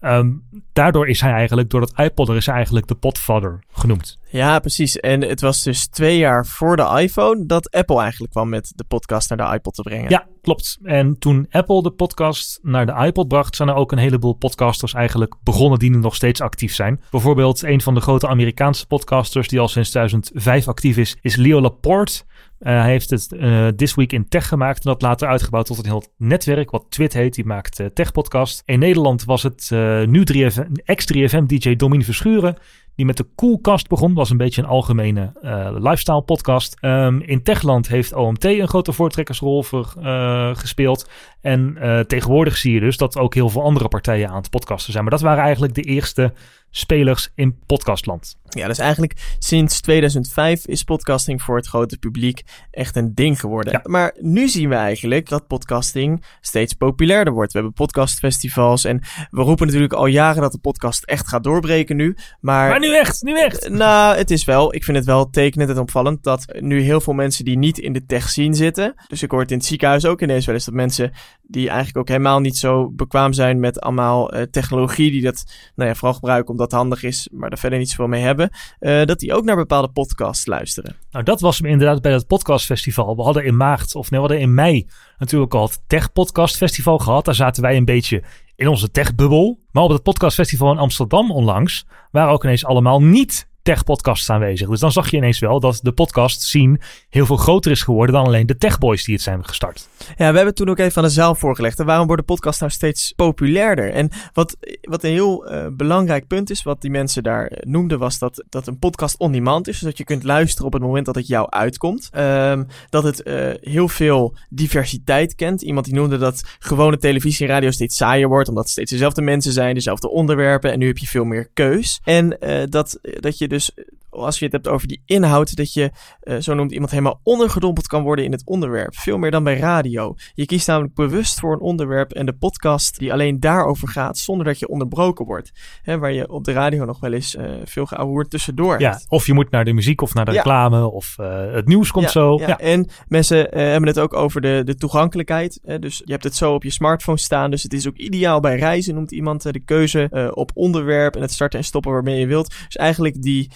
[0.00, 0.44] um,
[0.80, 4.18] daardoor is hij eigenlijk, door dat iPodder is hij eigenlijk de potvader genoemd.
[4.30, 5.00] Ja, precies.
[5.00, 8.84] En het was dus twee jaar voor de iPhone dat Apple eigenlijk kwam met de
[8.84, 10.10] podcast naar de iPod te brengen.
[10.10, 10.78] Ja, klopt.
[10.82, 14.94] En toen Apple de podcast naar de iPod bracht, zijn er ook een heleboel podcasters
[14.94, 17.00] eigenlijk begonnen die nu nog steeds actief zijn.
[17.10, 21.60] Bijvoorbeeld een van de grote Amerikaanse podcasters die al sinds 2005 actief is, is Leo
[21.60, 22.22] Laporte.
[22.60, 25.78] Uh, hij heeft het uh, This Week in Tech gemaakt en dat later uitgebouwd tot
[25.78, 27.34] een heel netwerk wat Twit heet.
[27.34, 28.62] Die maakt uh, tech-podcast.
[28.64, 29.70] In Nederland was het
[30.06, 32.56] nu 3FM, ex-3FM-DJ Domien Verschuren
[33.00, 34.14] die met de Coolcast begon.
[34.14, 36.76] was een beetje een algemene uh, lifestyle podcast.
[36.80, 41.08] Um, in Techland heeft OMT een grote voortrekkersrol voor, uh, gespeeld.
[41.40, 44.92] En uh, tegenwoordig zie je dus dat ook heel veel andere partijen aan het podcasten
[44.92, 45.04] zijn.
[45.04, 46.32] Maar dat waren eigenlijk de eerste
[46.70, 48.38] spelers in podcastland.
[48.48, 53.72] Ja, dus eigenlijk sinds 2005 is podcasting voor het grote publiek echt een ding geworden.
[53.72, 53.80] Ja.
[53.82, 57.52] Maar nu zien we eigenlijk dat podcasting steeds populairder wordt.
[57.52, 61.96] We hebben podcastfestivals en we roepen natuurlijk al jaren dat de podcast echt gaat doorbreken
[61.96, 62.16] nu.
[62.40, 63.68] Maar, maar nu echt, nu echt.
[63.68, 67.14] Nou, het is wel, ik vind het wel tekenend en opvallend dat nu heel veel
[67.14, 68.94] mensen die niet in de tech zien zitten.
[69.06, 71.98] Dus ik hoor het in het ziekenhuis ook ineens wel eens dat mensen die eigenlijk
[71.98, 76.14] ook helemaal niet zo bekwaam zijn met allemaal uh, technologie, die dat nou ja, vooral
[76.14, 79.34] gebruiken omdat het handig is, maar daar verder niet zoveel mee hebben, uh, dat die
[79.34, 80.96] ook naar bepaalde podcasts luisteren.
[81.10, 83.16] Nou, dat was inderdaad bij dat podcastfestival.
[83.16, 84.86] We hadden in maart, of nee, we hadden in mei
[85.18, 87.24] natuurlijk al het Tech Podcast Festival gehad.
[87.24, 88.22] Daar zaten wij een beetje
[88.56, 89.58] in onze techbubbel.
[89.70, 94.68] Maar op het podcastfestival in Amsterdam onlangs waren ook ineens allemaal niet tech-podcasts aanwezig.
[94.68, 98.14] Dus dan zag je ineens wel dat de podcast scene heel veel groter is geworden
[98.14, 99.88] dan alleen de techboys die het zijn gestart.
[100.16, 101.78] Ja, we hebben toen ook even aan de zaal voorgelegd.
[101.78, 103.92] En waarom worden podcasts nou steeds populairder?
[103.92, 108.18] En wat, wat een heel uh, belangrijk punt is, wat die mensen daar noemden, was
[108.18, 109.78] dat, dat een podcast on-demand is.
[109.78, 112.10] Dus dat je kunt luisteren op het moment dat het jou uitkomt.
[112.16, 115.62] Um, dat het uh, heel veel diversiteit kent.
[115.62, 119.22] Iemand die noemde dat gewone televisie en radio steeds saaier wordt, omdat het steeds dezelfde
[119.22, 120.72] mensen zijn, dezelfde onderwerpen.
[120.72, 122.00] En nu heb je veel meer keus.
[122.04, 123.70] En uh, dat, dat je dus there's
[124.10, 125.90] als je het hebt over die inhoud, dat je,
[126.24, 128.94] uh, zo noemt iemand, helemaal ondergedompeld kan worden in het onderwerp.
[128.94, 130.14] Veel meer dan bij radio.
[130.34, 134.46] Je kiest namelijk bewust voor een onderwerp en de podcast die alleen daarover gaat, zonder
[134.46, 135.52] dat je onderbroken wordt.
[135.82, 139.26] Hè, waar je op de radio nog wel eens uh, veel geouwehoerd tussendoor ja, Of
[139.26, 140.36] je moet naar de muziek of naar de ja.
[140.36, 142.38] reclame of uh, het nieuws komt ja, zo.
[142.38, 142.58] Ja.
[142.58, 145.60] En mensen hebben het ook over de, de toegankelijkheid.
[145.62, 148.40] Hè, dus je hebt het zo op je smartphone staan, dus het is ook ideaal
[148.40, 152.26] bij reizen, noemt iemand de keuze op onderwerp en het starten en stoppen waarmee je
[152.26, 152.54] wilt.
[152.66, 153.50] Dus eigenlijk die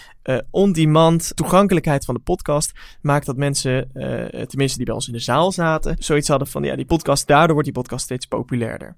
[0.51, 5.19] on-demand toegankelijkheid van de podcast maakt dat mensen, uh, tenminste die bij ons in de
[5.19, 8.95] zaal zaten, zoiets hadden van ja, die podcast, daardoor wordt die podcast steeds populairder.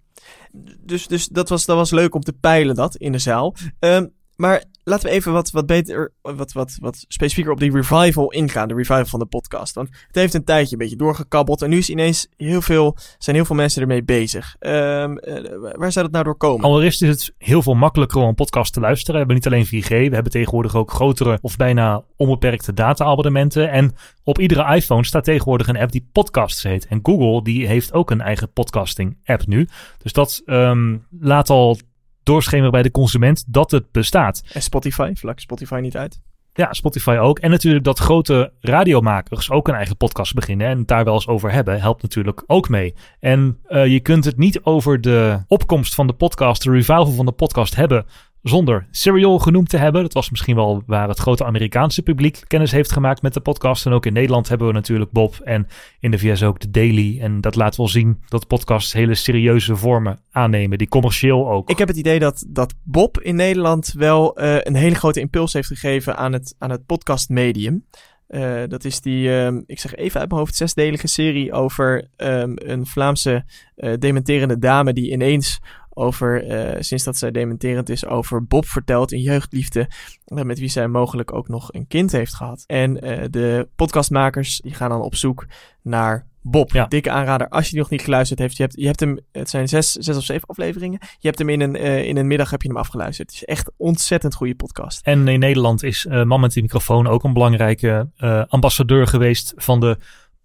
[0.79, 3.55] Dus, dus dat, was, dat was leuk om te peilen dat in de zaal.
[3.79, 8.31] Um, maar laten we even wat, wat beter, wat, wat, wat specifieker op die revival
[8.31, 8.67] ingaan.
[8.67, 9.75] De revival van de podcast.
[9.75, 11.61] Want het heeft een tijdje een beetje doorgekabbeld.
[11.61, 14.55] En nu is ineens heel veel, zijn heel veel mensen ermee bezig.
[14.59, 15.39] Um, uh,
[15.75, 16.65] waar zou dat nou door komen?
[16.65, 19.11] Allereerst is het heel veel makkelijker om een podcast te luisteren.
[19.13, 20.09] We hebben niet alleen 4G.
[20.09, 23.71] We hebben tegenwoordig ook grotere of bijna onbeperkte data-abonnementen.
[23.71, 26.87] En op iedere iPhone staat tegenwoordig een app die Podcasts heet.
[26.87, 29.67] En Google die heeft ook een eigen podcasting app nu.
[30.03, 31.77] Dus dat um, laat al
[32.27, 34.43] doorschemeren bij de consument dat het bestaat.
[34.53, 36.19] En Spotify, vlak Spotify niet uit?
[36.57, 37.39] Ja, Spotify ook.
[37.39, 41.27] En natuurlijk dat grote radiomakers ook een eigen podcast beginnen en het daar wel eens
[41.27, 42.95] over hebben, helpt natuurlijk ook mee.
[43.19, 47.25] En uh, je kunt het niet over de opkomst van de podcast, de revival van
[47.25, 48.05] de podcast hebben
[48.47, 50.01] zonder Serial genoemd te hebben.
[50.01, 53.85] Dat was misschien wel waar het grote Amerikaanse publiek kennis heeft gemaakt met de podcast.
[53.85, 55.67] En ook in Nederland hebben we natuurlijk Bob en
[55.99, 57.19] in de VS ook de Daily.
[57.21, 61.69] En dat laat wel zien dat podcasts hele serieuze vormen aannemen, die commercieel ook.
[61.69, 65.53] Ik heb het idee dat, dat Bob in Nederland wel uh, een hele grote impuls
[65.53, 67.85] heeft gegeven aan het, aan het podcastmedium.
[68.29, 72.53] Uh, dat is die, um, ik zeg even uit mijn hoofd, zesdelige serie over um,
[72.55, 75.59] een Vlaamse uh, dementerende dame die ineens
[75.97, 79.89] over, uh, sinds dat zij dementerend is, over Bob vertelt, een jeugdliefde,
[80.27, 82.63] uh, met wie zij mogelijk ook nog een kind heeft gehad.
[82.67, 85.45] En uh, de podcastmakers die gaan dan op zoek
[85.81, 86.71] naar Bob.
[86.71, 86.85] Ja.
[86.85, 88.57] Dikke aanrader als je die nog niet geluisterd heeft.
[88.57, 90.99] Je hebt, je hebt hem, het zijn zes, zes of zeven afleveringen.
[91.01, 93.31] Je hebt hem in een, in een middag heb je hem afgeluisterd.
[93.31, 95.05] Het is echt ontzettend goede podcast.
[95.05, 98.09] En in Nederland is Man met de microfoon ook een belangrijke
[98.47, 99.97] ambassadeur geweest van de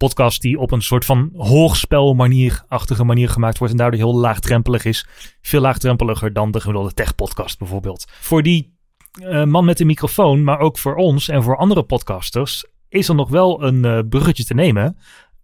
[0.09, 5.07] podcast die op een soort van hoogspelmanierachtige manier gemaakt wordt en daardoor heel laagdrempelig is.
[5.41, 8.07] Veel laagdrempeliger dan de gemiddelde tech-podcast bijvoorbeeld.
[8.21, 8.77] Voor die
[9.21, 13.15] uh, man met de microfoon, maar ook voor ons en voor andere podcasters, is er
[13.15, 14.97] nog wel een uh, bruggetje te nemen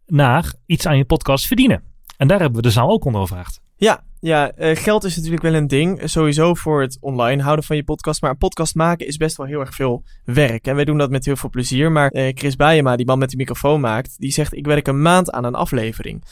[0.06, 1.82] naar iets aan je podcast verdienen.
[2.16, 3.60] En daar hebben we de zaal ook onder gevraagd.
[3.76, 6.00] Ja, ja, uh, geld is natuurlijk wel een ding.
[6.04, 8.22] Sowieso voor het online houden van je podcast.
[8.22, 10.66] Maar een podcast maken is best wel heel erg veel werk.
[10.66, 11.92] En wij doen dat met heel veel plezier.
[11.92, 15.02] Maar uh, Chris Bijema, die man met de microfoon maakt, die zegt: Ik werk een
[15.02, 16.24] maand aan een aflevering.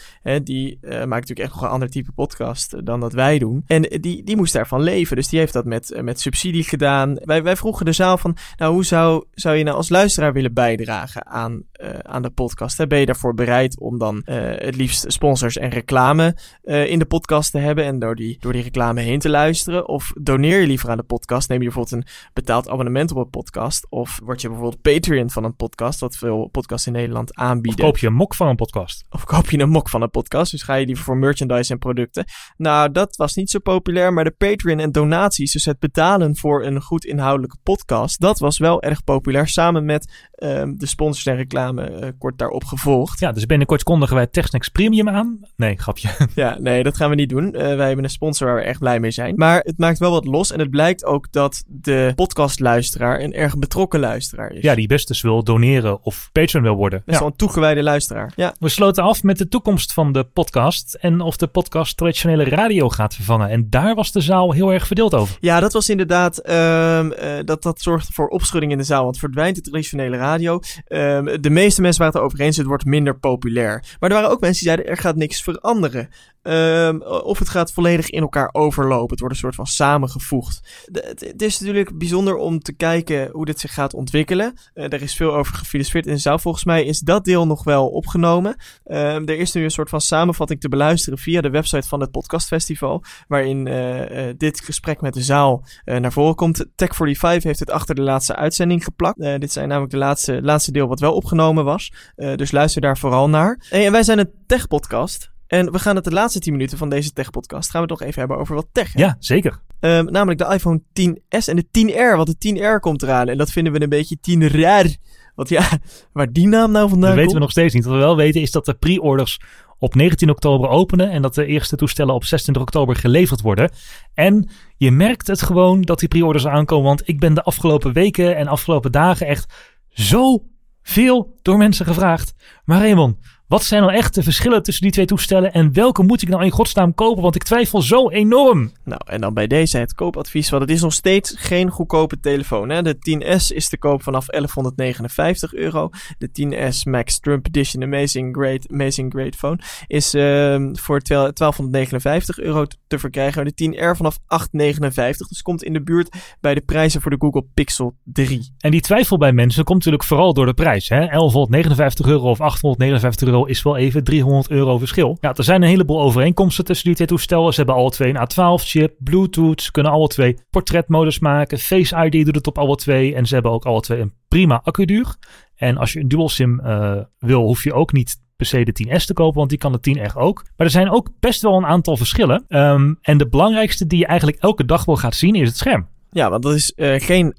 [0.42, 3.62] Die maakt natuurlijk echt nog een ander type podcast dan dat wij doen.
[3.66, 5.16] En die, die moest daarvan leven.
[5.16, 7.14] Dus die heeft dat met, met subsidie gedaan.
[7.24, 10.54] Wij, wij vroegen de zaal van: Nou, hoe zou, zou je nou als luisteraar willen
[10.54, 11.62] bijdragen aan,
[12.02, 12.88] aan de podcast?
[12.88, 17.58] Ben je daarvoor bereid om dan het liefst sponsors en reclame in de podcast te
[17.58, 17.75] hebben?
[17.84, 19.88] En door die, door die reclame heen te luisteren?
[19.88, 21.48] Of doneer je liever aan de podcast?
[21.48, 23.86] Neem je bijvoorbeeld een betaald abonnement op een podcast?
[23.90, 27.84] Of word je bijvoorbeeld Patreon van een podcast, wat veel podcasts in Nederland aanbieden?
[27.84, 29.04] Of koop je een mok van een podcast?
[29.10, 30.50] Of koop je een mok van een podcast?
[30.50, 32.24] Dus ga je liever voor merchandise en producten?
[32.56, 36.64] Nou, dat was niet zo populair, maar de Patreon en donaties, dus het betalen voor
[36.64, 39.48] een goed inhoudelijke podcast, dat was wel erg populair.
[39.48, 43.20] Samen met um, de sponsors en reclame uh, kort daarop gevolgd.
[43.20, 45.40] Ja, dus binnenkort kondigen wij TechSnacks Premium aan.
[45.56, 46.08] Nee, grapje.
[46.34, 47.54] Ja, nee, dat gaan we niet doen.
[47.56, 49.34] Uh, wij hebben een sponsor waar we echt blij mee zijn.
[49.36, 53.58] Maar het maakt wel wat los en het blijkt ook dat de podcastluisteraar een erg
[53.58, 54.62] betrokken luisteraar is.
[54.62, 57.02] Ja, die best dus wil doneren of patron wil worden.
[57.04, 58.32] Dat is wel een toegewijde luisteraar.
[58.36, 58.54] Ja.
[58.58, 62.88] We sloten af met de toekomst van de podcast en of de podcast traditionele radio
[62.88, 63.48] gaat vervangen.
[63.48, 65.36] En daar was de zaal heel erg verdeeld over.
[65.40, 69.04] Ja, dat was inderdaad, ehm, eh, dat, dat zorgt voor opschudding in de zaal.
[69.04, 70.60] Want verdwijnt de traditionele radio.
[70.86, 73.84] Ehm, de meeste mensen waren het erover eens, het wordt minder populair.
[74.00, 76.08] Maar er waren ook mensen die zeiden, er gaat niks veranderen.
[76.46, 79.10] Ehm, of het gaat volledig in elkaar overlopen.
[79.10, 80.86] Het wordt een soort van samengevoegd.
[80.92, 84.54] Het, is natuurlijk bijzonder om te kijken hoe dit zich gaat ontwikkelen.
[84.74, 86.38] Eh, er is veel over gefilosofeerd in de zaal.
[86.38, 88.56] Volgens mij is dat deel nog wel opgenomen.
[88.84, 92.10] Ehm, er is nu een soort van samenvatting te beluisteren via de website van het
[92.10, 93.02] podcastfestival.
[93.28, 96.64] Waarin eh, eh, dit gesprek met de zaal naar voren komt.
[96.64, 99.20] Tech45 heeft het achter de laatste uitzending geplakt.
[99.40, 101.92] Dit zijn namelijk de laatste, laatste deel wat wel opgenomen was.
[102.14, 103.66] Dus luister daar vooral naar.
[103.70, 105.34] En wij zijn een tech-podcast.
[105.46, 108.08] En we gaan het de laatste 10 minuten van deze tech-podcast gaan we het nog
[108.08, 108.92] even hebben over wat tech.
[108.92, 109.00] hè?
[109.00, 109.60] Ja, zeker.
[109.80, 112.16] Ehm, namelijk de iPhone 10s en de 10R.
[112.16, 113.28] Want de 10R komt eraan.
[113.28, 114.96] En dat vinden we een beetje 10 raar.
[115.34, 115.68] Want ja,
[116.12, 117.84] waar die naam nou vandaan Dat weten we nog steeds niet.
[117.84, 119.40] Wat we wel weten is dat de pre-orders
[119.78, 123.70] op 19 oktober openen en dat de eerste toestellen op 26 oktober geleverd worden.
[124.14, 128.36] En je merkt het gewoon dat die pre-orders aankomen, want ik ben de afgelopen weken
[128.36, 129.54] en afgelopen dagen echt
[129.88, 130.44] zo
[130.82, 132.34] veel door mensen gevraagd.
[132.64, 133.16] Maar Raymond,
[133.48, 136.44] wat zijn nou echt de verschillen tussen die twee toestellen en welke moet ik nou
[136.44, 137.22] in godsnaam kopen?
[137.22, 138.72] Want ik twijfel zo enorm.
[138.84, 140.50] Nou, en dan bij deze het koopadvies.
[140.50, 142.68] Want het is nog steeds geen goedkope telefoon.
[142.68, 142.82] Hè?
[142.82, 145.90] De 10S is te koop vanaf 1159 euro.
[146.18, 152.38] De 10S Max Trump Edition Amazing Great, Amazing Great Phone is ehm, voor 12 1259
[152.38, 153.44] euro te- verkrijgen.
[153.44, 155.28] De 10R vanaf 859.
[155.28, 158.54] Dus komt in de buurt bij de prijzen voor de Google Pixel 3.
[158.58, 160.88] En die twijfel bij mensen komt natuurlijk vooral door de prijs.
[160.88, 160.96] Hè?
[160.96, 165.16] 1159 euro of 859 euro is wel even 300 euro verschil.
[165.20, 167.52] Ja, er zijn een heleboel overeenkomsten tussen die twee toestellen.
[167.52, 171.58] Ze hebben alle twee een A12-chip, Bluetooth, kunnen alle twee portretmodus maken.
[171.58, 173.14] Face ID doet het op alle twee.
[173.14, 175.16] En ze hebben ook alle twee een prima accuduur.
[175.56, 178.86] En als je een dual SIM eh, wil, hoef je ook niet per se de
[178.86, 180.42] 10S te kopen, want die kan de 10 echt ook.
[180.56, 182.44] Maar er zijn ook best wel een aantal verschillen.
[182.48, 185.88] Ehm, en de belangrijkste die je eigenlijk elke dag wel gaat zien is het scherm.
[186.10, 187.32] Ja, want dat is eh, geen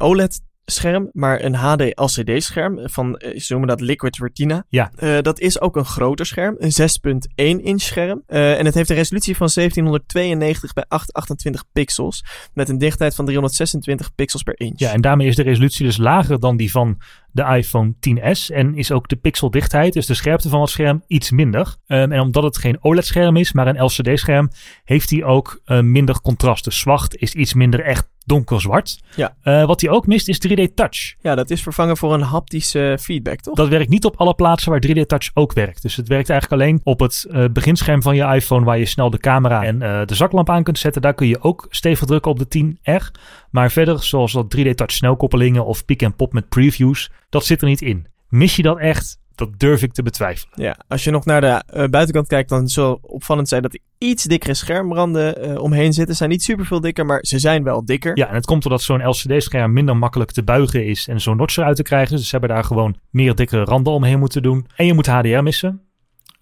[0.67, 4.65] OLED-scherm, maar een HD LCD-scherm van, eh, ze noemen dat Liquid Retina.
[4.69, 4.91] Ja.
[4.95, 8.23] Eh, dat is ook een groter scherm, een 6.1 inch scherm.
[8.25, 13.25] Eh, en het heeft een resolutie van 1792 bij 828 pixels, met een dichtheid van
[13.25, 14.79] 326 pixels per inch.
[14.79, 17.01] Ja, en daarmee is de resolutie dus lager dan die van
[17.31, 18.49] de iPhone 10s.
[18.53, 21.75] En is ook de pixeldichtheid, dus de scherpte van het scherm, iets minder.
[21.87, 24.49] Um, en omdat het geen OLED-scherm is, maar een LCD-scherm,
[24.83, 26.63] heeft hij ook uh, minder contrast.
[26.63, 28.99] Dus zwart is iets minder echt donkerzwart.
[29.15, 29.35] Ja.
[29.43, 31.15] Uh, wat hij ook mist is 3D Touch.
[31.21, 33.55] Ja, dat is vervangen voor een haptische feedback, toch?
[33.55, 35.81] Dat werkt niet op alle plaatsen waar 3D Touch ook werkt.
[35.81, 39.09] Dus het werkt eigenlijk alleen op het uh, beginscherm van je iPhone, waar je snel
[39.09, 41.01] de camera en uh, de zaklamp aan kunt zetten.
[41.01, 43.19] Daar kun je ook stevig drukken op de 10R.
[43.51, 47.61] Maar verder, zoals dat 3D Touch snelkoppelingen of pick en pop met previews, dat zit
[47.61, 48.07] er niet in.
[48.29, 49.19] Mis je dat echt?
[49.37, 50.53] Dat durf ik te betwijfelen.
[50.55, 53.79] Ja, als je nog naar de uh, buitenkant kijkt, dan zal opvallend zijn dat er
[53.97, 56.11] iets dikkere schermranden uh, omheen zitten.
[56.11, 58.17] Ze zijn niet super veel dikker, maar ze zijn wel dikker.
[58.17, 61.57] Ja, en het komt doordat zo'n LCD-scherm minder makkelijk te buigen is en zo'n notch
[61.57, 62.15] eruit te krijgen.
[62.15, 64.67] Dus ze hebben daar gewoon meer dikkere randen omheen moeten doen.
[64.75, 65.81] En je moet HDR missen.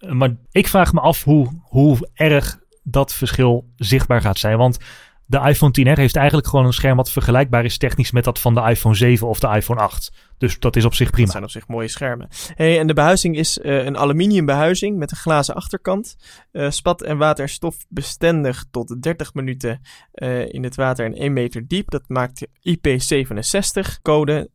[0.08, 4.58] Maar ik vraag me af hoe, hoe erg dat verschil zichtbaar gaat zijn.
[4.58, 4.78] Want
[5.26, 8.54] de iPhone 10R heeft eigenlijk gewoon een scherm wat vergelijkbaar is technisch met dat van
[8.54, 10.12] de iPhone 7 of de iPhone 8.
[10.38, 11.24] Dus dat is op zich prima.
[11.24, 12.28] Dat zijn op zich mooie schermen.
[12.54, 16.16] Hey, en de behuizing is uh, een aluminium behuizing met een glazen achterkant.
[16.52, 19.80] Uh, spat- en waterstofbestendig tot 30 minuten
[20.14, 21.90] uh, in het water en 1 meter diep.
[21.90, 24.50] Dat maakt IP67 code.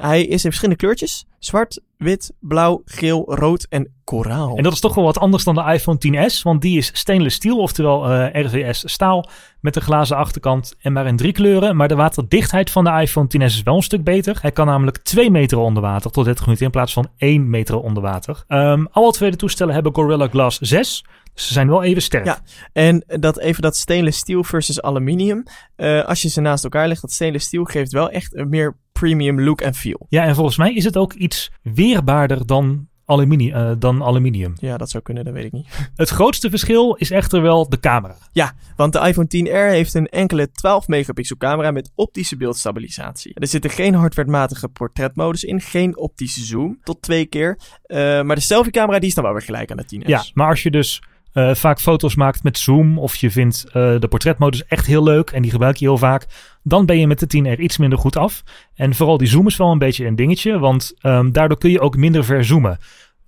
[0.00, 1.26] Hij is in verschillende kleurtjes.
[1.38, 4.56] Zwart, wit, blauw, geel, rood en koraal.
[4.56, 7.36] En dat is toch wel wat anders dan de iPhone 10s, want die is stainless
[7.36, 9.28] steel, oftewel uh, RVS staal,
[9.60, 11.76] met een glazen achterkant en maar in drie kleuren.
[11.76, 14.38] Maar de waterdichtheid van de iPhone 10s is wel een stuk beter.
[14.40, 17.80] Hij kan namelijk 2 meter onder water tot 30 minuten in plaats van 1 meter
[17.80, 18.44] onder water.
[18.48, 21.04] Um, alle twee de toestellen hebben Gorilla Glass 6.
[21.34, 22.24] Dus ze zijn wel even sterk.
[22.24, 22.38] Ja,
[22.72, 25.42] en dat even dat stainless steel versus aluminium.
[25.76, 28.76] Uh, als je ze naast elkaar legt, dat stainless steel geeft wel echt een meer
[29.02, 30.06] premium look en feel.
[30.08, 34.52] Ja, en volgens mij is het ook iets weerbaarder dan aluminium, uh, dan aluminium.
[34.56, 35.66] Ja, dat zou kunnen, dat weet ik niet.
[35.96, 38.16] Het grootste verschil is echter wel de camera.
[38.32, 43.34] Ja, want de iPhone 10R heeft een enkele 12 megapixel camera met optische beeldstabilisatie.
[43.34, 47.58] Er zit er geen hardwarematige portretmodus in, geen optische zoom, tot twee keer.
[47.86, 50.06] Uh, maar de selfie camera die is dan wel weer gelijk aan de 10S.
[50.06, 51.02] Ja, maar als je dus
[51.34, 55.42] uh, vaak foto's maakt met zoom of je vindt de portretmodus echt heel leuk en
[55.42, 56.26] die gebruik je heel vaak,
[56.62, 58.42] dan ben je met de 10R iets minder goed af.
[58.74, 61.80] En vooral die zoom is wel een beetje een dingetje, want um, daardoor kun je
[61.80, 62.78] ook minder ver zoomen.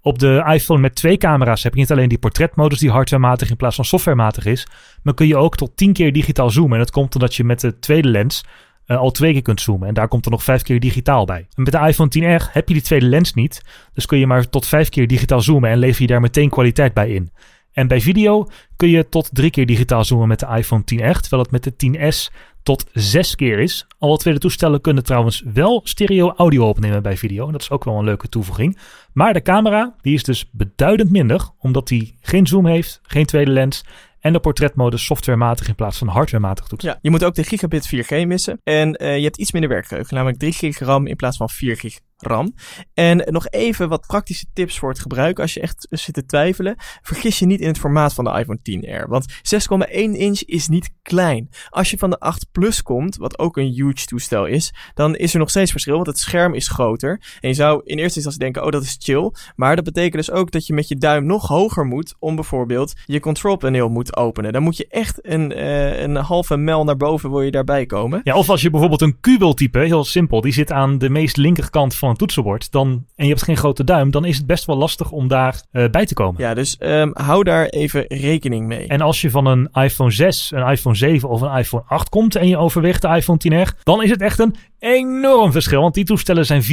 [0.01, 3.57] Op de iPhone met twee camera's heb je niet alleen die portretmodus die hardwarematig in
[3.57, 4.67] plaats van softwarematig is,
[5.03, 6.73] maar kun je ook tot 10 keer digitaal zoomen.
[6.73, 8.45] En dat komt omdat je met de tweede lens
[8.87, 9.89] uh, al twee keer kunt zoomen.
[9.89, 11.47] En daar komt er nog vijf keer digitaal bij.
[11.55, 13.63] En met de iPhone 10R heb je die tweede lens niet.
[13.93, 16.95] Dus kun je maar tot vijf keer digitaal zoomen en lever je daar meteen kwaliteit
[16.95, 17.31] bij in.
[17.73, 21.43] En bij video kun je tot drie keer digitaal zoomen met de iPhone 10R, terwijl
[21.43, 23.87] het met de 10S tot zes keer is.
[23.99, 27.51] Alle tweede toestellen kunnen trouwens wel stereo audio opnemen bij video.
[27.51, 28.79] Dat is ook wel een leuke toevoeging.
[29.13, 33.51] Maar de camera, die is dus beduidend minder, omdat die geen zoom heeft, geen tweede
[33.51, 33.85] lens
[34.21, 36.83] en de portretmodus softwarematig in plaats van hardwarematig doet.
[36.83, 38.61] Ja, je moet ook de gigabit 4G missen.
[38.63, 41.77] En uh, je hebt iets minder werkgeheugen, namelijk 3 gig RAM in plaats van 4
[41.77, 42.55] gig RAM.
[42.95, 46.75] En nog even wat praktische tips voor het gebruik als je echt zit te twijfelen.
[47.03, 50.91] Vergis je niet in het formaat van de iPhone 10R, want 6,1 inch is niet
[51.03, 51.49] klein.
[51.69, 55.33] Als je van de 8 Plus komt, wat ook een huge toestel is, dan is
[55.33, 57.21] er nog steeds verschil, want het scherm is groter.
[57.41, 59.33] En je zou in eerste instantie denken, oh dat is chill.
[59.57, 62.93] Maar dat betekent dus ook dat je met je duim nog hoger moet om bijvoorbeeld
[63.07, 64.53] je control paneel moet openen.
[64.53, 68.21] Dan moet je echt een, uh, een halve mel naar boven wil je daarbij komen.
[68.25, 71.37] Ja, of als je bijvoorbeeld een wil typen, heel simpel, die zit aan de meest
[71.37, 74.65] linkerkant van een toetsenbord, dan, en je hebt geen grote duim, dan is het best
[74.65, 76.41] wel lastig om daar uh, bij te komen.
[76.41, 78.87] Ja, dus um, hou daar even rekening mee.
[78.87, 82.37] En als je van een iPhone 6, een iPhone 7 of een iPhone 8 komt
[82.37, 85.81] en je overweegt de iPhone 10R, dan is het echt een enorm verschil.
[85.81, 86.69] Want die toestellen zijn 4,7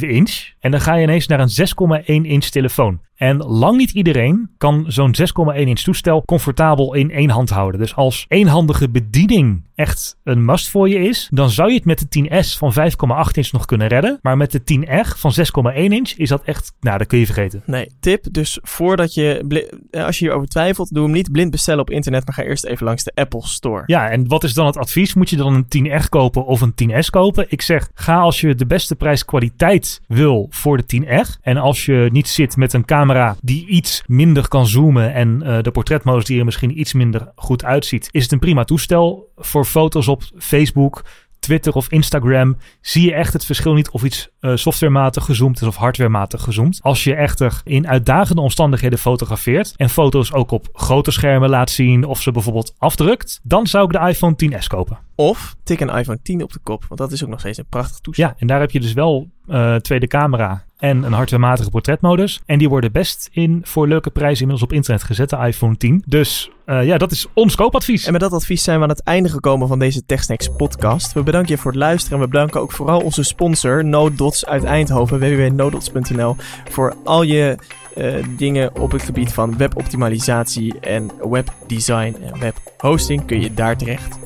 [0.00, 0.50] inch.
[0.60, 1.50] En dan ga je ineens naar een
[1.98, 3.00] 6,1 inch telefoon.
[3.16, 5.14] En lang niet iedereen kan zo'n
[5.54, 7.80] 6,1 inch toestel comfortabel in één hand houden.
[7.80, 11.98] Dus als eenhandige bediening echt een must voor je is, dan zou je het met
[11.98, 14.18] de 10S van 5,8 inch nog kunnen redden.
[14.22, 15.32] Maar met de 10R van
[15.74, 17.62] 6,1 inch is dat echt, nou, dat kun je vergeten.
[17.66, 18.24] Nee, tip.
[18.30, 19.44] Dus voordat je,
[19.90, 22.64] eh, als je hierover twijfelt, doe hem niet blind bestellen op internet, maar ga eerst
[22.64, 23.82] even langs de Apple Store.
[23.86, 25.14] Ja, en wat is dan het advies?
[25.14, 27.46] Moet je dan een 10R kopen of een 10S kopen?
[27.48, 31.40] Ik zeg, ga als je de beste prijs kwaliteit wil voor de 10R.
[31.40, 35.58] En als je niet zit met een camera die iets minder kan zoomen en uh,
[35.62, 39.64] de portretmodus die er misschien iets minder goed uitziet, is het een prima toestel voor
[39.64, 41.02] foto's op Facebook,
[41.38, 45.66] Twitter of Instagram zie je echt het verschil niet of iets uh, softwarematig gezoomd is
[45.66, 46.78] of hardwarematig gezoomd.
[46.82, 52.04] Als je echter in uitdagende omstandigheden fotografeert en foto's ook op grote schermen laat zien
[52.04, 54.98] of ze bijvoorbeeld afdrukt, dan zou ik de iPhone 10s kopen.
[55.14, 57.66] Of tik een iPhone 10 op de kop, want dat is ook nog steeds een
[57.68, 58.26] prachtig toestel.
[58.26, 62.40] Ja, en daar heb je dus wel uh, tweede camera en een hardwarematige portretmodus.
[62.46, 66.02] En die worden best in voor leuke prijzen inmiddels op internet gezet, de iPhone 10.
[66.06, 68.06] Dus uh, ja, dat is ons koopadvies.
[68.06, 71.12] En met dat advies zijn we aan het einde gekomen van deze TechSnacks podcast.
[71.12, 74.64] We bedanken je voor het luisteren en we bedanken ook vooral onze sponsor NoDots uit
[74.64, 76.36] Eindhoven, www.nodots.nl,
[76.70, 77.56] voor al je
[77.96, 83.26] uh, dingen op het gebied van weboptimalisatie en webdesign en webhosting.
[83.26, 84.18] Kun je daar terecht.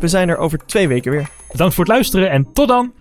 [0.00, 1.28] We zijn er over twee weken weer.
[1.50, 2.92] Bedankt voor het luisteren en tot dan!